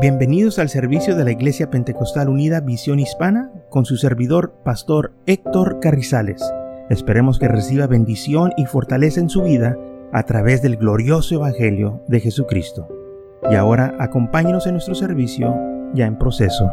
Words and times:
Bienvenidos 0.00 0.60
al 0.60 0.68
servicio 0.68 1.16
de 1.16 1.24
la 1.24 1.32
Iglesia 1.32 1.70
Pentecostal 1.70 2.28
Unida 2.28 2.60
Visión 2.60 3.00
Hispana 3.00 3.50
con 3.68 3.84
su 3.84 3.96
servidor, 3.96 4.54
Pastor 4.64 5.12
Héctor 5.26 5.80
Carrizales. 5.80 6.40
Esperemos 6.88 7.40
que 7.40 7.48
reciba 7.48 7.88
bendición 7.88 8.52
y 8.56 8.66
fortaleza 8.66 9.18
en 9.18 9.28
su 9.28 9.42
vida 9.42 9.76
a 10.12 10.22
través 10.22 10.62
del 10.62 10.76
glorioso 10.76 11.34
Evangelio 11.34 12.04
de 12.06 12.20
Jesucristo. 12.20 12.86
Y 13.50 13.56
ahora 13.56 13.96
acompáñenos 13.98 14.68
en 14.68 14.74
nuestro 14.74 14.94
servicio 14.94 15.52
ya 15.94 16.06
en 16.06 16.16
proceso. 16.16 16.70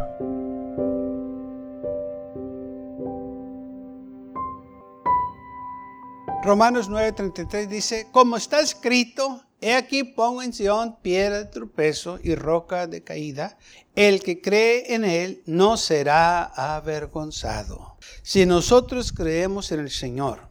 Romanos 6.43 6.91
9:33 6.91 7.67
dice, 7.67 8.07
como 8.11 8.37
está 8.37 8.59
escrito, 8.59 9.44
He 9.65 9.73
aquí 9.73 10.03
pongo 10.03 10.43
en 10.43 10.53
Sion 10.53 10.97
piedra 11.01 11.39
de 11.39 11.45
tropezo 11.45 12.19
y 12.21 12.35
roca 12.35 12.85
de 12.85 13.01
caída. 13.01 13.57
El 13.95 14.21
que 14.21 14.39
cree 14.39 14.93
en 14.93 15.03
él 15.03 15.41
no 15.47 15.75
será 15.75 16.43
avergonzado. 16.43 17.97
Si 18.21 18.45
nosotros 18.45 19.11
creemos 19.11 19.71
en 19.71 19.79
el 19.79 19.89
Señor, 19.89 20.49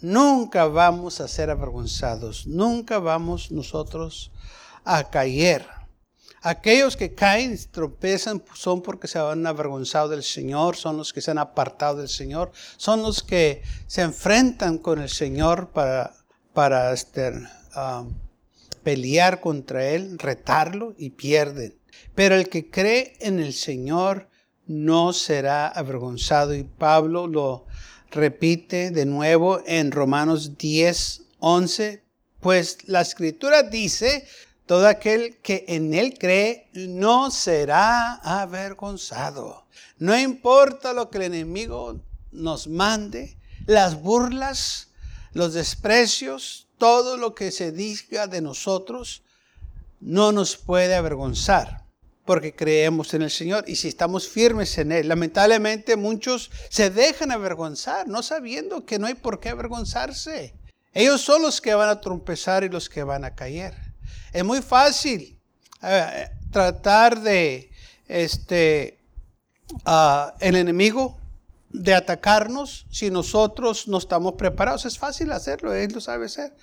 nunca 0.00 0.66
vamos 0.66 1.20
a 1.20 1.28
ser 1.28 1.50
avergonzados. 1.50 2.44
Nunca 2.48 2.98
vamos 2.98 3.52
nosotros 3.52 4.32
a 4.84 5.08
caer. 5.08 5.64
Aquellos 6.40 6.96
que 6.96 7.14
caen, 7.14 7.56
tropezan, 7.70 8.42
son 8.56 8.82
porque 8.82 9.06
se 9.06 9.20
han 9.20 9.46
avergonzado 9.46 10.08
del 10.08 10.24
Señor, 10.24 10.74
son 10.74 10.96
los 10.96 11.12
que 11.12 11.20
se 11.20 11.30
han 11.30 11.38
apartado 11.38 11.98
del 11.98 12.08
Señor, 12.08 12.50
son 12.76 13.02
los 13.02 13.22
que 13.22 13.62
se 13.86 14.02
enfrentan 14.02 14.78
con 14.78 15.00
el 15.00 15.10
Señor 15.10 15.68
para, 15.68 16.12
para 16.52 16.92
este, 16.92 17.30
um, 17.76 18.12
pelear 18.82 19.40
contra 19.40 19.88
Él, 19.88 20.18
retarlo 20.18 20.94
y 20.98 21.10
pierden. 21.10 21.78
Pero 22.14 22.34
el 22.34 22.48
que 22.48 22.70
cree 22.70 23.14
en 23.20 23.40
el 23.40 23.52
Señor 23.52 24.28
no 24.66 25.12
será 25.12 25.68
avergonzado. 25.68 26.54
Y 26.54 26.64
Pablo 26.64 27.26
lo 27.26 27.66
repite 28.10 28.90
de 28.90 29.06
nuevo 29.06 29.62
en 29.66 29.90
Romanos 29.92 30.56
10, 30.58 31.22
11. 31.38 32.02
Pues 32.40 32.78
la 32.86 33.00
escritura 33.00 33.62
dice, 33.62 34.26
todo 34.66 34.86
aquel 34.86 35.38
que 35.42 35.64
en 35.68 35.94
Él 35.94 36.14
cree 36.18 36.68
no 36.72 37.30
será 37.30 38.14
avergonzado. 38.14 39.66
No 39.98 40.18
importa 40.18 40.92
lo 40.92 41.10
que 41.10 41.18
el 41.18 41.24
enemigo 41.24 42.00
nos 42.30 42.66
mande, 42.66 43.36
las 43.66 44.00
burlas, 44.00 44.88
los 45.32 45.54
desprecios, 45.54 46.68
todo 46.82 47.16
lo 47.16 47.32
que 47.32 47.52
se 47.52 47.70
diga 47.70 48.26
de 48.26 48.40
nosotros 48.40 49.22
no 50.00 50.32
nos 50.32 50.56
puede 50.56 50.96
avergonzar, 50.96 51.84
porque 52.24 52.56
creemos 52.56 53.14
en 53.14 53.22
el 53.22 53.30
Señor 53.30 53.62
y 53.68 53.76
si 53.76 53.86
estamos 53.86 54.26
firmes 54.28 54.76
en 54.78 54.90
Él. 54.90 55.06
Lamentablemente 55.06 55.94
muchos 55.94 56.50
se 56.70 56.90
dejan 56.90 57.30
avergonzar, 57.30 58.08
no 58.08 58.20
sabiendo 58.24 58.84
que 58.84 58.98
no 58.98 59.06
hay 59.06 59.14
por 59.14 59.38
qué 59.38 59.50
avergonzarse. 59.50 60.54
Ellos 60.92 61.20
son 61.20 61.42
los 61.42 61.60
que 61.60 61.72
van 61.72 61.88
a 61.88 62.00
trompezar 62.00 62.64
y 62.64 62.68
los 62.68 62.88
que 62.88 63.04
van 63.04 63.24
a 63.24 63.36
caer. 63.36 63.76
Es 64.32 64.44
muy 64.44 64.60
fácil 64.60 65.38
eh, 65.84 66.30
tratar 66.50 67.20
de 67.20 67.70
este, 68.08 68.98
uh, 69.86 70.32
el 70.40 70.56
enemigo 70.56 71.21
de 71.72 71.94
atacarnos 71.94 72.86
si 72.90 73.10
nosotros 73.10 73.88
no 73.88 73.98
estamos 73.98 74.34
preparados. 74.34 74.84
Es 74.84 74.98
fácil 74.98 75.32
hacerlo, 75.32 75.72
él 75.74 75.92
lo 75.92 76.00
sabe 76.00 76.26
hacer. 76.26 76.54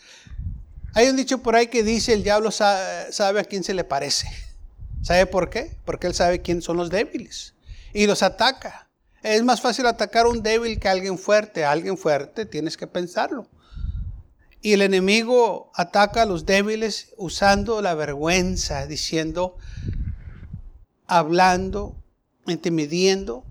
Hay 0.93 1.07
un 1.07 1.15
dicho 1.15 1.39
por 1.39 1.55
ahí 1.55 1.67
que 1.67 1.83
dice, 1.83 2.13
el 2.13 2.23
diablo 2.23 2.51
sabe, 2.51 3.39
a 3.39 3.43
quién 3.43 3.63
se 3.63 3.73
le 3.73 3.83
parece. 3.83 4.27
¿Sabe 5.01 5.25
por 5.25 5.49
qué? 5.49 5.77
Porque 5.85 6.07
él 6.07 6.13
sabe 6.13 6.41
quién 6.41 6.61
son 6.61 6.77
los 6.77 6.89
débiles 6.89 7.53
y 7.93 8.07
los 8.07 8.23
ataca. 8.23 8.89
Es 9.21 9.43
más 9.43 9.61
fácil 9.61 9.85
atacar 9.85 10.25
a 10.25 10.29
un 10.29 10.41
débil 10.41 10.79
que 10.79 10.87
a 10.87 10.91
alguien 10.91 11.17
fuerte. 11.17 11.65
Alguien 11.65 11.97
fuerte 11.97 12.45
tienes 12.45 12.77
que 12.77 12.87
pensarlo. 12.87 13.47
Y 14.61 14.73
el 14.73 14.81
enemigo 14.81 15.71
ataca 15.73 16.23
a 16.23 16.25
los 16.25 16.45
débiles 16.45 17.13
usando 17.17 17.81
la 17.81 17.93
vergüenza, 17.93 18.87
diciendo, 18.87 19.57
hablando, 21.07 21.95
intimidiendo, 22.45 23.45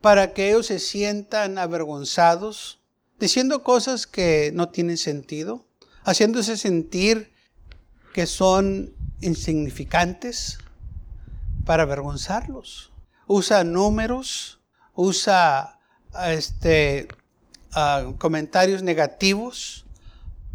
para 0.00 0.32
que 0.32 0.48
ellos 0.48 0.66
se 0.66 0.78
sientan 0.78 1.58
avergonzados, 1.58 2.80
diciendo 3.18 3.62
cosas 3.62 4.06
que 4.06 4.50
no 4.54 4.68
tienen 4.68 4.96
sentido, 4.96 5.66
haciéndose 6.04 6.56
sentir 6.56 7.32
que 8.14 8.26
son 8.26 8.94
insignificantes 9.20 10.58
para 11.64 11.82
avergonzarlos. 11.82 12.92
Usa 13.26 13.64
números, 13.64 14.60
usa 14.94 15.78
este, 16.26 17.08
uh, 17.76 18.16
comentarios 18.16 18.82
negativos 18.82 19.84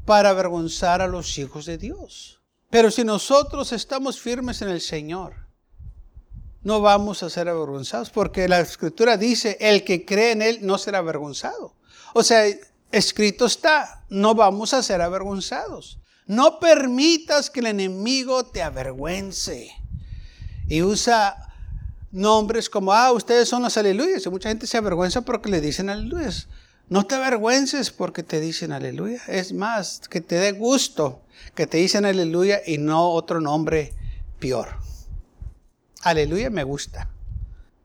para 0.06 0.30
avergonzar 0.30 1.02
a 1.02 1.08
los 1.08 1.38
hijos 1.38 1.66
de 1.66 1.78
Dios. 1.78 2.42
Pero 2.70 2.90
si 2.90 3.04
nosotros 3.04 3.72
estamos 3.72 4.20
firmes 4.20 4.62
en 4.62 4.70
el 4.70 4.82
Señor, 4.82 5.43
no 6.64 6.82
vamos 6.82 7.24
a 7.24 7.30
ser 7.30 7.50
avergonzados, 7.50 8.10
porque 8.10 8.48
la 8.48 8.60
escritura 8.60 9.18
dice, 9.18 9.58
el 9.60 9.84
que 9.84 10.06
cree 10.06 10.32
en 10.32 10.42
Él 10.42 10.60
no 10.62 10.78
será 10.78 11.00
avergonzado. 11.00 11.76
O 12.14 12.24
sea, 12.24 12.46
escrito 12.92 13.46
está, 13.46 14.06
no 14.10 14.36
vamos 14.36 14.74
a 14.74 14.84
ser 14.84 15.02
avergonzados. 15.02 16.00
No 16.26 16.60
permitas 16.60 17.50
que 17.50 17.60
el 17.60 17.68
enemigo 17.68 18.46
te 18.46 18.62
avergüence. 18.62 19.72
Y 20.70 20.82
usa 20.82 21.54
nombres 22.12 22.70
como, 22.70 22.94
ah, 22.94 23.12
ustedes 23.12 23.50
son 23.50 23.64
los 23.64 23.76
aleluyas. 23.76 24.26
Y 24.26 24.30
mucha 24.30 24.50
gente 24.50 24.68
se 24.68 24.78
avergüenza 24.78 25.22
porque 25.22 25.50
le 25.50 25.60
dicen 25.60 25.90
aleluyas. 25.90 26.48
No 26.88 27.06
te 27.06 27.16
avergüences 27.16 27.92
porque 27.92 28.24
te 28.24 28.40
dicen 28.40 28.72
aleluya. 28.72 29.22
Es 29.28 29.52
más, 29.52 30.02
que 30.10 30.22
te 30.22 30.36
dé 30.36 30.54
gusto 30.54 31.24
que 31.56 31.68
te 31.68 31.78
dicen 31.78 32.06
aleluya 32.06 32.62
y 32.66 32.78
no 32.78 33.10
otro 33.10 33.42
nombre 33.42 33.94
peor. 34.40 34.70
Aleluya, 36.04 36.50
me 36.50 36.66
gusta. 36.66 37.08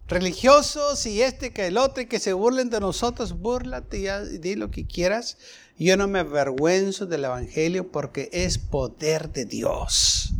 Religiosos 0.09 1.07
y 1.07 1.23
este 1.23 1.53
que 1.53 1.69
el 1.69 1.79
otro 1.79 2.03
y 2.03 2.07
que 2.07 2.19
se 2.19 2.33
burlen 2.33 2.69
de 2.69 2.81
nosotros, 2.81 3.39
búrlate 3.39 3.99
y 3.99 4.39
di 4.39 4.57
lo 4.57 4.73
que 4.73 4.87
quieras. 4.87 5.39
Yo 5.79 5.97
no 5.97 6.09
me 6.09 6.19
avergüenzo 6.19 7.07
del 7.07 7.27
Evangelio 7.27 7.93
porque 7.93 8.29
es 8.33 8.59
poder 8.59 9.31
de 9.31 9.45
Dios. 9.45 10.33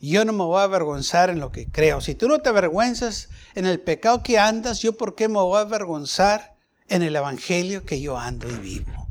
Yo 0.00 0.24
no 0.24 0.32
me 0.32 0.44
voy 0.44 0.60
a 0.60 0.64
avergonzar 0.64 1.28
en 1.28 1.40
lo 1.40 1.50
que 1.50 1.66
creo. 1.66 2.00
Si 2.00 2.14
tú 2.14 2.28
no 2.28 2.38
te 2.38 2.50
avergüenzas 2.50 3.30
en 3.56 3.66
el 3.66 3.80
pecado 3.80 4.22
que 4.22 4.38
andas, 4.38 4.80
yo 4.80 4.96
por 4.96 5.16
qué 5.16 5.26
me 5.26 5.40
voy 5.40 5.58
a 5.58 5.62
avergonzar 5.62 6.54
en 6.88 7.02
el 7.02 7.16
Evangelio 7.16 7.84
que 7.84 8.00
yo 8.00 8.16
ando 8.16 8.48
y 8.48 8.54
vivo. 8.54 9.08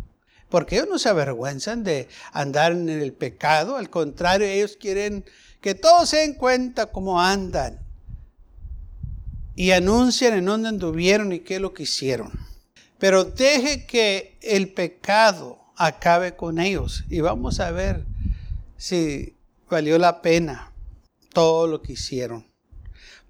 Porque 0.47 0.78
ellos 0.78 0.88
no 0.90 0.97
se 0.97 1.09
avergüenzan 1.09 1.84
de 1.84 2.08
andar 2.31 2.72
en 2.72 2.88
el 2.88 3.12
pecado, 3.12 3.76
al 3.76 3.90
contrario, 3.90 4.47
ellos 4.47 4.78
quieren 4.80 5.26
que 5.62 5.75
todos 5.75 6.09
se 6.09 6.18
den 6.18 6.34
cuenta 6.34 6.88
cómo 6.88 7.22
andan 7.22 7.80
y 9.56 9.72
anuncian 9.72 10.34
en 10.34 10.46
dónde 10.46 10.70
anduvieron 10.70 11.34
y 11.34 11.40
qué 11.40 11.56
es 11.56 11.62
lo 11.62 11.74
que 11.74 11.84
hicieron. 11.84 12.31
Pero 12.97 13.25
deje 13.25 13.86
que 13.86 14.38
el 14.42 14.72
pecado 14.72 15.59
acabe 15.75 16.36
con 16.36 16.59
ellos 16.59 17.03
y 17.09 17.22
vamos 17.22 17.59
a 17.59 17.72
ver 17.72 18.06
si 18.78 19.36
valió 19.70 19.97
la 19.97 20.22
pena 20.22 20.72
todo 21.34 21.68
lo 21.68 21.81
que 21.81 21.94
hicieron. 21.94 22.47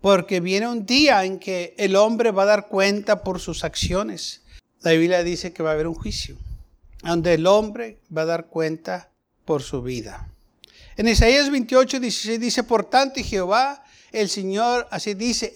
Porque 0.01 0.39
viene 0.39 0.67
un 0.67 0.85
día 0.85 1.25
en 1.25 1.39
que 1.39 1.75
el 1.77 1.95
hombre 1.95 2.31
va 2.31 2.43
a 2.43 2.47
dar 2.47 2.67
cuenta 2.67 3.23
por 3.23 3.39
sus 3.39 3.63
acciones. 3.63 4.41
La 4.81 4.91
Biblia 4.91 5.23
dice 5.23 5.51
que 5.51 5.63
va 5.63 5.71
a 5.71 5.73
haber 5.73 5.87
un 5.87 5.95
juicio, 5.95 6.37
donde 7.03 7.33
el 7.33 7.47
hombre 7.47 7.99
va 8.15 8.21
a 8.21 8.25
dar 8.25 8.47
cuenta 8.47 9.09
por 9.45 9.61
su 9.61 9.81
vida. 9.81 10.29
En 10.99 11.07
Isaías 11.07 11.49
28, 11.49 12.01
16 12.01 12.41
dice, 12.41 12.61
por 12.61 12.83
tanto, 12.83 13.21
Jehová, 13.23 13.85
el 14.11 14.27
Señor, 14.27 14.85
así 14.91 15.13
dice, 15.13 15.53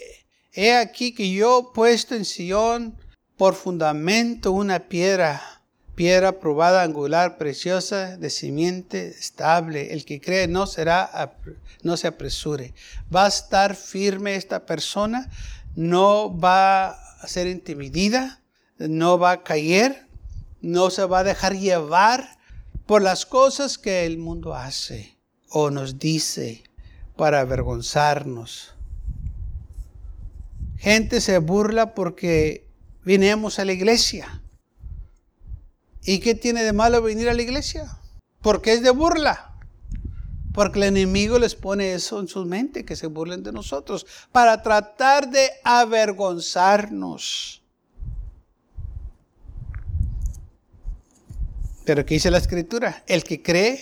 he 0.54 0.74
aquí 0.74 1.14
que 1.14 1.30
yo 1.34 1.60
he 1.60 1.76
puesto 1.76 2.16
en 2.16 2.24
Sion 2.24 2.96
por 3.36 3.54
fundamento 3.54 4.54
una 4.54 4.88
piedra, 4.88 5.62
piedra 5.96 6.40
probada, 6.40 6.82
angular, 6.82 7.38
preciosa, 7.38 8.16
de 8.16 8.30
simiente 8.30 9.10
estable. 9.10 9.92
El 9.92 10.06
que 10.06 10.22
cree 10.22 10.48
no 10.48 10.66
será, 10.66 11.36
no 11.82 11.98
se 11.98 12.08
apresure. 12.08 12.74
Va 13.14 13.26
a 13.26 13.28
estar 13.28 13.76
firme 13.76 14.36
esta 14.36 14.66
persona, 14.66 15.30
no 15.76 16.40
va 16.40 16.92
a 16.92 17.28
ser 17.28 17.48
intimidida, 17.48 18.40
no 18.78 19.20
va 19.20 19.32
a 19.32 19.44
caer, 19.44 20.08
no 20.62 20.90
se 20.90 21.04
va 21.04 21.20
a 21.20 21.24
dejar 21.26 21.58
llevar 21.58 22.40
por 22.86 23.02
las 23.02 23.26
cosas 23.26 23.78
que 23.78 24.06
el 24.06 24.18
mundo 24.18 24.56
hace 24.56 25.14
o 25.56 25.70
nos 25.70 26.00
dice 26.00 26.64
para 27.16 27.40
avergonzarnos. 27.40 28.74
Gente 30.78 31.22
se 31.22 31.38
burla 31.38 31.94
porque 31.94 32.68
vinimos 33.06 33.60
a 33.60 33.66
la 33.66 33.74
iglesia. 33.74 34.42
¿Y 36.04 36.20
qué 36.20 36.34
tiene 36.34 36.64
de 36.64 36.74
malo 36.74 37.04
venir 37.04 37.30
a 37.30 37.36
la 37.36 37.44
iglesia? 37.44 38.00
Porque 38.42 38.74
es 38.74 38.82
de 38.82 38.90
burla. 38.90 39.56
Porque 40.54 40.80
el 40.80 40.86
enemigo 40.86 41.38
les 41.38 41.54
pone 41.54 41.94
eso 41.94 42.20
en 42.20 42.28
su 42.28 42.44
mente, 42.46 42.84
que 42.84 42.96
se 42.96 43.06
burlen 43.06 43.44
de 43.44 43.52
nosotros, 43.52 44.08
para 44.32 44.64
tratar 44.64 45.30
de 45.30 45.52
avergonzarnos. 45.64 47.62
Pero 51.86 52.06
¿qué 52.06 52.16
dice 52.16 52.32
la 52.32 52.40
escritura? 52.40 53.04
El 53.06 53.24
que 53.24 53.44
cree 53.44 53.80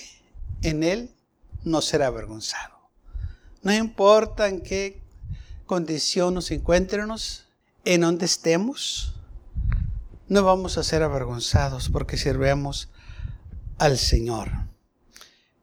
en 0.63 0.83
Él 0.83 1.15
no 1.63 1.81
será 1.81 2.07
avergonzado. 2.07 2.75
No 3.61 3.73
importa 3.73 4.47
en 4.47 4.61
qué 4.61 5.01
condición 5.65 6.33
nos 6.33 6.51
encuentremos, 6.51 7.45
en 7.85 8.01
donde 8.01 8.25
estemos, 8.25 9.15
no 10.27 10.43
vamos 10.43 10.77
a 10.77 10.83
ser 10.83 11.03
avergonzados 11.03 11.89
porque 11.89 12.17
sirvemos 12.17 12.89
al 13.77 13.97
Señor. 13.97 14.49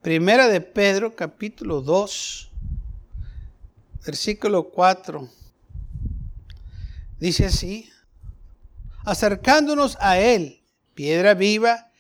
Primera 0.02 0.48
de 0.48 0.60
Pedro, 0.60 1.16
capítulo 1.16 1.80
2, 1.80 2.50
versículo 4.04 4.70
4. 4.70 5.28
Dice 7.18 7.46
así, 7.46 7.90
acercándonos 9.04 9.96
a 10.00 10.18
Él, 10.18 10.62
piedra 10.94 11.34
viva, 11.34 11.90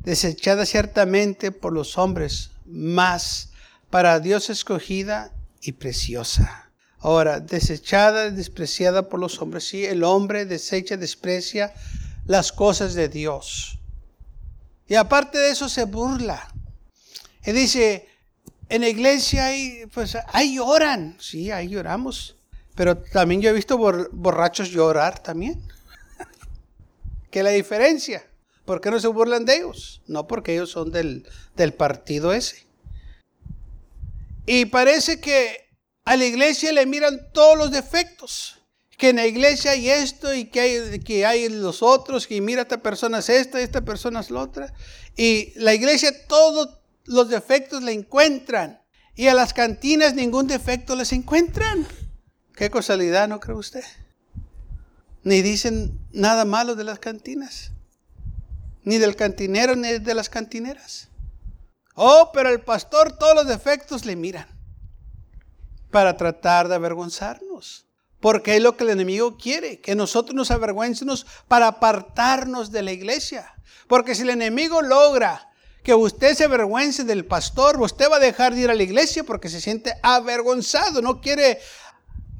desechada 0.00 0.66
ciertamente 0.66 1.50
por 1.52 1.72
los 1.72 1.96
hombres, 1.98 2.50
mas 2.66 3.50
para 3.90 4.20
Dios 4.20 4.50
escogida 4.50 5.32
y 5.60 5.72
preciosa. 5.72 6.70
Ahora, 6.98 7.40
desechada, 7.40 8.30
despreciada 8.30 9.08
por 9.08 9.20
los 9.20 9.40
hombres. 9.40 9.68
Sí, 9.68 9.84
el 9.84 10.02
hombre 10.02 10.44
desecha, 10.44 10.96
desprecia 10.96 11.72
las 12.26 12.52
cosas 12.52 12.94
de 12.94 13.08
Dios. 13.08 13.78
Y 14.88 14.94
aparte 14.94 15.38
de 15.38 15.50
eso 15.50 15.68
se 15.68 15.84
burla. 15.84 16.52
Y 17.44 17.52
dice, 17.52 18.08
en 18.68 18.80
la 18.80 18.88
iglesia 18.88 19.46
hay, 19.46 19.86
pues 19.92 20.16
ahí 20.32 20.56
lloran. 20.56 21.16
Sí, 21.20 21.50
ahí 21.50 21.68
lloramos. 21.68 22.36
Pero 22.74 22.98
también 22.98 23.40
yo 23.40 23.50
he 23.50 23.52
visto 23.52 23.78
borrachos 23.78 24.70
llorar 24.70 25.20
también. 25.20 25.62
¿Qué 27.30 27.38
es 27.38 27.44
la 27.44 27.50
diferencia? 27.50 28.25
¿Por 28.66 28.80
qué 28.80 28.90
no 28.90 28.98
se 29.00 29.06
burlan 29.06 29.44
de 29.44 29.58
ellos? 29.58 30.02
No 30.06 30.26
porque 30.26 30.54
ellos 30.54 30.70
son 30.70 30.90
del, 30.90 31.26
del 31.54 31.72
partido 31.72 32.32
ese. 32.32 32.66
Y 34.44 34.66
parece 34.66 35.20
que 35.20 35.70
a 36.04 36.16
la 36.16 36.24
iglesia 36.24 36.72
le 36.72 36.84
miran 36.84 37.32
todos 37.32 37.56
los 37.56 37.70
defectos. 37.70 38.58
Que 38.98 39.10
en 39.10 39.16
la 39.16 39.26
iglesia 39.26 39.72
hay 39.72 39.90
esto 39.90 40.34
y 40.34 40.46
que 40.46 40.60
hay, 40.60 41.00
que 41.00 41.26
hay 41.26 41.48
los 41.48 41.82
otros, 41.82 42.26
que 42.26 42.40
mira, 42.40 42.62
esta 42.62 42.78
persona 42.78 43.18
es 43.18 43.28
esta, 43.28 43.60
esta 43.60 43.82
persona 43.82 44.20
es 44.20 44.30
la 44.30 44.40
otra. 44.40 44.72
Y 45.16 45.52
la 45.56 45.72
iglesia 45.74 46.26
todos 46.26 46.78
los 47.04 47.28
defectos 47.28 47.82
le 47.82 47.92
encuentran. 47.92 48.82
Y 49.14 49.28
a 49.28 49.34
las 49.34 49.54
cantinas 49.54 50.14
ningún 50.14 50.48
defecto 50.48 50.96
les 50.96 51.12
encuentran. 51.12 51.86
Qué 52.54 52.68
casualidad, 52.70 53.28
¿no 53.28 53.38
cree 53.38 53.56
usted? 53.56 53.84
Ni 55.22 55.42
dicen 55.42 56.00
nada 56.10 56.44
malo 56.44 56.74
de 56.74 56.84
las 56.84 56.98
cantinas. 56.98 57.72
Ni 58.86 58.98
del 58.98 59.16
cantinero, 59.16 59.74
ni 59.74 59.98
de 59.98 60.14
las 60.14 60.30
cantineras. 60.30 61.08
Oh, 61.96 62.30
pero 62.32 62.50
el 62.50 62.60
pastor 62.60 63.18
todos 63.18 63.34
los 63.34 63.48
defectos 63.48 64.04
le 64.04 64.14
miran 64.14 64.46
para 65.90 66.16
tratar 66.16 66.68
de 66.68 66.76
avergonzarnos. 66.76 67.86
Porque 68.20 68.54
es 68.54 68.62
lo 68.62 68.76
que 68.76 68.84
el 68.84 68.90
enemigo 68.90 69.36
quiere, 69.36 69.80
que 69.80 69.96
nosotros 69.96 70.36
nos 70.36 70.52
avergüencemos 70.52 71.26
para 71.48 71.66
apartarnos 71.66 72.70
de 72.70 72.82
la 72.82 72.92
iglesia. 72.92 73.54
Porque 73.88 74.14
si 74.14 74.22
el 74.22 74.30
enemigo 74.30 74.82
logra 74.82 75.50
que 75.82 75.92
usted 75.92 76.36
se 76.36 76.44
avergüence 76.44 77.02
del 77.02 77.24
pastor, 77.24 77.80
usted 77.80 78.08
va 78.08 78.16
a 78.16 78.20
dejar 78.20 78.54
de 78.54 78.60
ir 78.60 78.70
a 78.70 78.74
la 78.74 78.84
iglesia 78.84 79.24
porque 79.24 79.48
se 79.48 79.60
siente 79.60 79.94
avergonzado, 80.00 81.02
no 81.02 81.20
quiere 81.20 81.58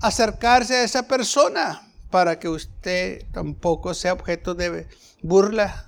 acercarse 0.00 0.76
a 0.76 0.84
esa 0.84 1.08
persona 1.08 1.92
para 2.10 2.38
que 2.38 2.48
usted 2.48 3.24
tampoco 3.32 3.94
sea 3.94 4.12
objeto 4.12 4.54
de 4.54 4.86
burla 5.22 5.85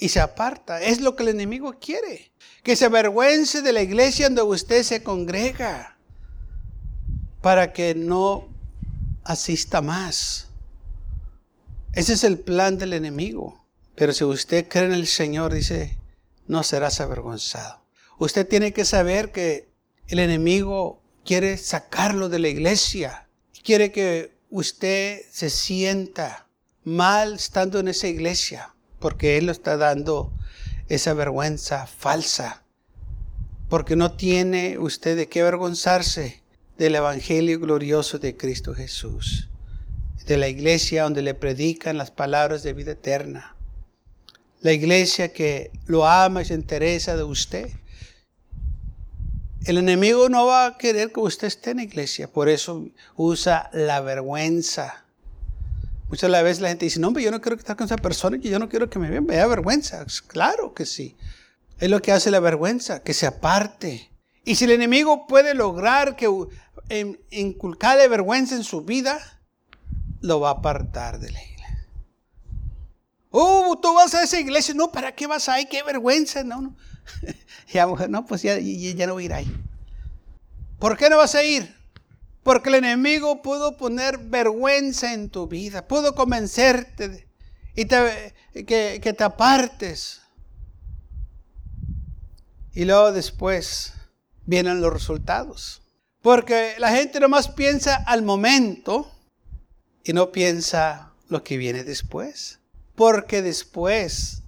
y 0.00 0.08
se 0.08 0.20
aparta. 0.20 0.82
Es 0.82 1.00
lo 1.00 1.14
que 1.14 1.22
el 1.22 1.28
enemigo 1.28 1.78
quiere 1.78 2.30
que 2.62 2.76
se 2.76 2.86
avergüence 2.86 3.62
de 3.62 3.72
la 3.72 3.82
iglesia 3.82 4.26
donde 4.26 4.42
usted 4.42 4.82
se 4.82 5.02
congrega 5.02 5.96
para 7.40 7.72
que 7.72 7.94
no 7.94 8.48
asista 9.24 9.80
más. 9.80 10.48
Ese 11.92 12.14
es 12.14 12.24
el 12.24 12.38
plan 12.38 12.78
del 12.78 12.92
enemigo. 12.92 13.64
Pero 13.94 14.12
si 14.12 14.24
usted 14.24 14.68
cree 14.68 14.84
en 14.86 14.92
el 14.92 15.06
Señor, 15.06 15.52
dice, 15.52 15.98
no 16.46 16.62
serás 16.62 17.00
avergonzado. 17.00 17.82
Usted 18.18 18.46
tiene 18.46 18.72
que 18.72 18.84
saber 18.84 19.32
que 19.32 19.70
el 20.08 20.18
enemigo 20.18 21.02
quiere 21.24 21.56
sacarlo 21.56 22.28
de 22.28 22.38
la 22.38 22.48
iglesia. 22.48 23.28
Quiere 23.62 23.92
que 23.92 24.36
usted 24.50 25.22
se 25.30 25.50
sienta 25.50 26.46
mal 26.84 27.34
estando 27.34 27.78
en 27.78 27.88
esa 27.88 28.08
iglesia, 28.08 28.74
porque 29.00 29.38
Él 29.38 29.46
lo 29.46 29.52
está 29.52 29.76
dando 29.76 30.32
esa 30.88 31.14
vergüenza 31.14 31.86
falsa, 31.86 32.62
porque 33.68 33.96
no 33.96 34.12
tiene 34.12 34.78
usted 34.78 35.16
de 35.16 35.28
qué 35.28 35.40
avergonzarse 35.40 36.42
del 36.78 36.94
Evangelio 36.94 37.58
glorioso 37.58 38.18
de 38.18 38.36
Cristo 38.36 38.74
Jesús, 38.74 39.48
de 40.26 40.36
la 40.36 40.48
iglesia 40.48 41.04
donde 41.04 41.22
le 41.22 41.34
predican 41.34 41.96
las 41.98 42.10
palabras 42.10 42.62
de 42.62 42.72
vida 42.72 42.92
eterna, 42.92 43.56
la 44.60 44.72
iglesia 44.72 45.32
que 45.32 45.70
lo 45.86 46.06
ama 46.06 46.42
y 46.42 46.44
se 46.44 46.54
interesa 46.54 47.16
de 47.16 47.22
usted. 47.22 47.70
El 49.64 49.78
enemigo 49.78 50.28
no 50.28 50.46
va 50.46 50.66
a 50.66 50.78
querer 50.78 51.12
que 51.12 51.20
usted 51.20 51.48
esté 51.48 51.70
en 51.70 51.78
la 51.78 51.82
iglesia, 51.84 52.28
por 52.28 52.48
eso 52.48 52.86
usa 53.16 53.70
la 53.72 54.00
vergüenza 54.00 55.04
Muchas 56.10 56.30
veces 56.42 56.60
la 56.60 56.68
gente 56.68 56.86
dice, 56.86 56.98
no, 56.98 57.08
hombre, 57.08 57.22
yo 57.22 57.30
no 57.30 57.40
quiero 57.40 57.56
estar 57.56 57.76
con 57.76 57.86
esa 57.86 57.96
persona 57.96 58.36
y 58.36 58.40
yo 58.40 58.58
no 58.58 58.68
quiero 58.68 58.90
que 58.90 58.98
me 58.98 59.08
vean, 59.08 59.24
me 59.24 59.36
da 59.36 59.46
vergüenza. 59.46 60.04
Claro 60.26 60.74
que 60.74 60.84
sí. 60.84 61.16
Es 61.78 61.88
lo 61.88 62.02
que 62.02 62.10
hace 62.10 62.32
la 62.32 62.40
vergüenza, 62.40 63.00
que 63.04 63.14
se 63.14 63.28
aparte. 63.28 64.10
Y 64.44 64.56
si 64.56 64.64
el 64.64 64.72
enemigo 64.72 65.28
puede 65.28 65.54
lograr 65.54 66.16
que 66.16 66.28
inculcarle 67.30 68.08
vergüenza 68.08 68.56
en 68.56 68.64
su 68.64 68.82
vida, 68.82 69.20
lo 70.20 70.40
va 70.40 70.48
a 70.48 70.54
apartar 70.54 71.20
de 71.20 71.30
la 71.30 71.40
iglesia. 71.40 71.88
Oh, 73.30 73.78
tú 73.80 73.94
vas 73.94 74.12
a 74.16 74.24
esa 74.24 74.40
iglesia. 74.40 74.74
No, 74.74 74.90
¿para 74.90 75.14
qué 75.14 75.28
vas 75.28 75.48
ahí? 75.48 75.66
Qué 75.66 75.84
vergüenza. 75.84 76.42
No, 76.42 76.60
no. 76.60 76.76
ya, 77.72 77.86
no, 77.86 78.26
pues 78.26 78.42
ya, 78.42 78.58
ya 78.58 79.06
no 79.06 79.12
voy 79.12 79.22
a 79.22 79.26
ir 79.26 79.32
ahí. 79.32 79.56
¿Por 80.80 80.96
qué 80.96 81.08
no 81.08 81.18
vas 81.18 81.36
a 81.36 81.44
ir? 81.44 81.79
Porque 82.50 82.70
el 82.70 82.74
enemigo 82.74 83.42
pudo 83.42 83.76
poner 83.76 84.18
vergüenza 84.18 85.14
en 85.14 85.30
tu 85.30 85.46
vida, 85.46 85.86
pudo 85.86 86.16
convencerte 86.16 87.28
y 87.76 87.84
que, 87.84 88.98
que 89.00 89.12
te 89.12 89.22
apartes. 89.22 90.20
Y 92.74 92.86
luego 92.86 93.12
después 93.12 93.92
vienen 94.46 94.80
los 94.80 94.92
resultados. 94.92 95.80
Porque 96.22 96.74
la 96.80 96.90
gente 96.90 97.20
nomás 97.20 97.46
piensa 97.46 97.94
al 97.94 98.22
momento 98.24 99.08
y 100.02 100.12
no 100.12 100.32
piensa 100.32 101.12
lo 101.28 101.44
que 101.44 101.56
viene 101.56 101.84
después. 101.84 102.58
Porque 102.96 103.42
después 103.42 104.42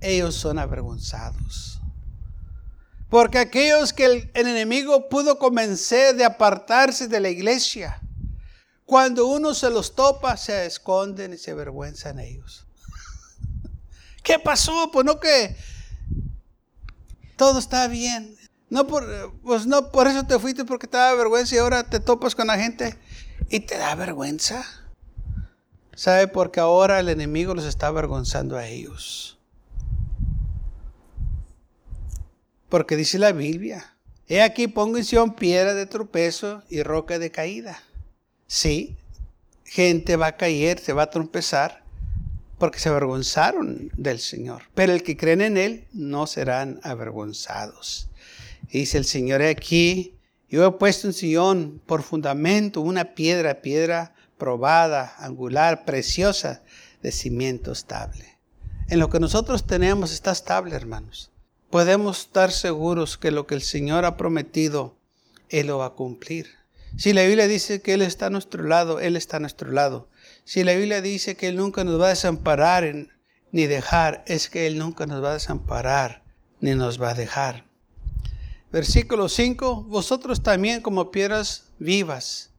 ellos 0.00 0.36
son 0.36 0.60
avergonzados. 0.60 1.77
Porque 3.08 3.38
aquellos 3.38 3.92
que 3.92 4.04
el, 4.04 4.30
enemigo 4.34 5.08
pudo 5.08 5.38
convencer 5.38 6.14
de 6.14 6.24
apartarse 6.24 7.08
de 7.08 7.20
la 7.20 7.30
iglesia, 7.30 8.00
cuando 8.84 9.26
uno 9.26 9.54
se 9.54 9.70
los 9.70 9.94
topa, 9.94 10.36
se 10.36 10.66
esconden 10.66 11.32
y 11.32 11.38
se 11.38 11.52
avergüenzan 11.52 12.18
ellos. 12.18 12.66
¿Qué 14.22 14.38
pasó? 14.38 14.90
Pues 14.92 15.06
no 15.06 15.18
que 15.20 15.56
todo 17.36 17.58
está 17.58 17.88
bien. 17.88 18.36
No 18.68 18.86
por, 18.86 19.32
pues 19.42 19.66
no 19.66 19.90
por 19.90 20.06
eso 20.06 20.24
te 20.24 20.38
fuiste 20.38 20.66
porque 20.66 20.86
te 20.86 20.98
da 20.98 21.14
vergüenza 21.14 21.54
y 21.54 21.58
ahora 21.58 21.88
te 21.88 22.00
topas 22.00 22.34
con 22.34 22.48
la 22.48 22.58
gente 22.58 22.98
y 23.48 23.60
te 23.60 23.78
da 23.78 23.94
vergüenza. 23.94 24.64
¿Sabe? 25.94 26.28
Porque 26.28 26.60
ahora 26.60 27.00
el 27.00 27.08
enemigo 27.08 27.54
los 27.54 27.64
está 27.64 27.86
avergonzando 27.86 28.58
a 28.58 28.66
ellos. 28.66 29.37
Porque 32.68 32.96
dice 32.96 33.18
la 33.18 33.32
Biblia, 33.32 33.94
he 34.26 34.42
aquí 34.42 34.68
pongo 34.68 34.98
en 34.98 35.04
Sion 35.04 35.34
piedra 35.34 35.74
de 35.74 35.86
tropezo 35.86 36.62
y 36.68 36.82
roca 36.82 37.18
de 37.18 37.30
caída. 37.30 37.82
Sí, 38.46 38.96
gente 39.64 40.16
va 40.16 40.28
a 40.28 40.36
caer, 40.36 40.78
se 40.78 40.92
va 40.92 41.04
a 41.04 41.10
tropezar, 41.10 41.82
porque 42.58 42.78
se 42.78 42.88
avergonzaron 42.88 43.90
del 43.96 44.18
Señor. 44.18 44.62
Pero 44.74 44.92
el 44.92 45.02
que 45.02 45.16
creen 45.16 45.40
en 45.40 45.56
Él 45.56 45.84
no 45.92 46.26
serán 46.26 46.80
avergonzados. 46.82 48.08
dice 48.70 48.98
el 48.98 49.04
Señor, 49.04 49.42
aquí, 49.42 50.14
yo 50.48 50.66
he 50.66 50.72
puesto 50.72 51.06
en 51.06 51.12
Sion 51.12 51.80
por 51.86 52.02
fundamento 52.02 52.80
una 52.80 53.14
piedra, 53.14 53.62
piedra 53.62 54.14
probada, 54.38 55.14
angular, 55.18 55.84
preciosa, 55.84 56.62
de 57.02 57.12
cimiento 57.12 57.72
estable. 57.72 58.38
En 58.88 58.98
lo 58.98 59.08
que 59.08 59.20
nosotros 59.20 59.66
tenemos 59.66 60.12
está 60.12 60.32
estable, 60.32 60.74
hermanos. 60.74 61.30
Podemos 61.70 62.20
estar 62.20 62.50
seguros 62.50 63.18
que 63.18 63.30
lo 63.30 63.46
que 63.46 63.54
el 63.54 63.62
Señor 63.62 64.04
ha 64.04 64.16
prometido, 64.16 64.96
Él 65.48 65.68
lo 65.68 65.78
va 65.78 65.86
a 65.86 65.90
cumplir. 65.90 66.58
Si 66.96 67.12
la 67.12 67.24
Biblia 67.24 67.46
dice 67.46 67.82
que 67.82 67.94
Él 67.94 68.02
está 68.02 68.26
a 68.26 68.30
nuestro 68.30 68.64
lado, 68.64 69.00
Él 69.00 69.16
está 69.16 69.36
a 69.36 69.40
nuestro 69.40 69.70
lado. 69.70 70.08
Si 70.44 70.64
la 70.64 70.74
Biblia 70.74 71.00
dice 71.00 71.36
que 71.36 71.48
Él 71.48 71.56
nunca 71.56 71.84
nos 71.84 72.00
va 72.00 72.06
a 72.06 72.10
desamparar 72.10 73.08
ni 73.52 73.66
dejar, 73.66 74.24
es 74.26 74.48
que 74.48 74.66
Él 74.66 74.78
nunca 74.78 75.06
nos 75.06 75.22
va 75.22 75.30
a 75.30 75.34
desamparar 75.34 76.22
ni 76.60 76.74
nos 76.74 77.00
va 77.00 77.10
a 77.10 77.14
dejar. 77.14 77.64
Versículo 78.72 79.28
5, 79.28 79.84
vosotros 79.84 80.42
también 80.42 80.82
como 80.82 81.10
piedras 81.10 81.70
vivas, 81.78 82.50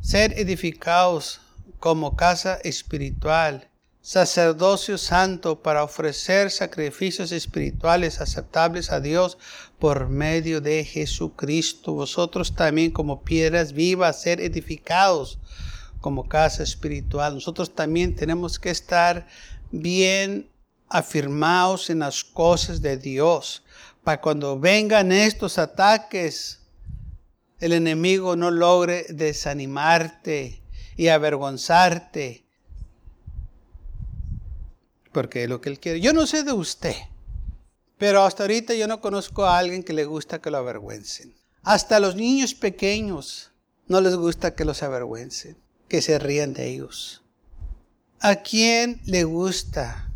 ser 0.00 0.38
edificados 0.38 1.40
como 1.78 2.16
casa 2.16 2.58
espiritual, 2.64 3.68
sacerdocio 4.04 4.98
santo 4.98 5.62
para 5.62 5.82
ofrecer 5.82 6.50
sacrificios 6.50 7.32
espirituales 7.32 8.20
aceptables 8.20 8.92
a 8.92 9.00
Dios 9.00 9.38
por 9.78 10.10
medio 10.10 10.60
de 10.60 10.84
Jesucristo. 10.84 11.94
Vosotros 11.94 12.54
también 12.54 12.90
como 12.90 13.24
piedras 13.24 13.72
vivas, 13.72 14.20
ser 14.20 14.42
edificados 14.42 15.38
como 16.02 16.28
casa 16.28 16.62
espiritual. 16.62 17.32
Nosotros 17.32 17.74
también 17.74 18.14
tenemos 18.14 18.58
que 18.58 18.68
estar 18.68 19.26
bien 19.70 20.50
afirmados 20.90 21.88
en 21.88 22.00
las 22.00 22.24
cosas 22.24 22.82
de 22.82 22.98
Dios 22.98 23.64
para 24.02 24.20
cuando 24.20 24.60
vengan 24.60 25.12
estos 25.12 25.56
ataques, 25.56 26.60
el 27.58 27.72
enemigo 27.72 28.36
no 28.36 28.50
logre 28.50 29.06
desanimarte 29.08 30.62
y 30.94 31.08
avergonzarte. 31.08 32.43
Porque 35.14 35.44
es 35.44 35.48
lo 35.48 35.62
que 35.62 35.70
él 35.70 35.80
quiere. 35.80 36.02
Yo 36.02 36.12
no 36.12 36.26
sé 36.26 36.42
de 36.44 36.52
usted, 36.52 36.96
pero 37.96 38.22
hasta 38.22 38.42
ahorita 38.42 38.74
yo 38.74 38.86
no 38.86 39.00
conozco 39.00 39.46
a 39.46 39.56
alguien 39.56 39.82
que 39.82 39.94
le 39.94 40.04
gusta 40.04 40.42
que 40.42 40.50
lo 40.50 40.58
avergüencen. 40.58 41.34
Hasta 41.62 42.00
los 42.00 42.16
niños 42.16 42.54
pequeños 42.54 43.50
no 43.88 44.02
les 44.02 44.14
gusta 44.14 44.54
que 44.54 44.66
los 44.66 44.82
avergüencen, 44.82 45.56
que 45.88 46.02
se 46.02 46.18
rían 46.18 46.52
de 46.52 46.68
ellos. 46.68 47.22
¿A 48.20 48.36
quién 48.36 49.00
le 49.06 49.24
gusta 49.24 50.10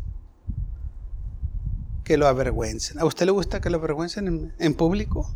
que 2.09 2.17
lo 2.17 2.25
avergüencen. 2.25 2.97
¿A 2.97 3.05
usted 3.05 3.27
le 3.27 3.31
gusta 3.31 3.61
que 3.61 3.69
lo 3.69 3.77
avergüencen 3.77 4.51
en, 4.57 4.73
público? 4.73 5.31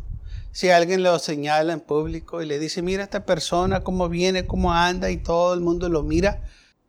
Si 0.50 0.70
alguien 0.70 1.04
lo 1.04 1.16
señala 1.20 1.72
en 1.72 1.78
público 1.78 2.42
y 2.42 2.46
le 2.46 2.58
dice, 2.58 2.82
mira 2.82 3.04
esta 3.04 3.24
persona, 3.24 3.84
cómo 3.84 4.08
viene, 4.08 4.44
cómo 4.44 4.72
anda 4.72 5.08
y 5.08 5.18
todo 5.18 5.54
el 5.54 5.60
mundo 5.60 5.88
lo 5.88 6.02
mira, 6.02 6.42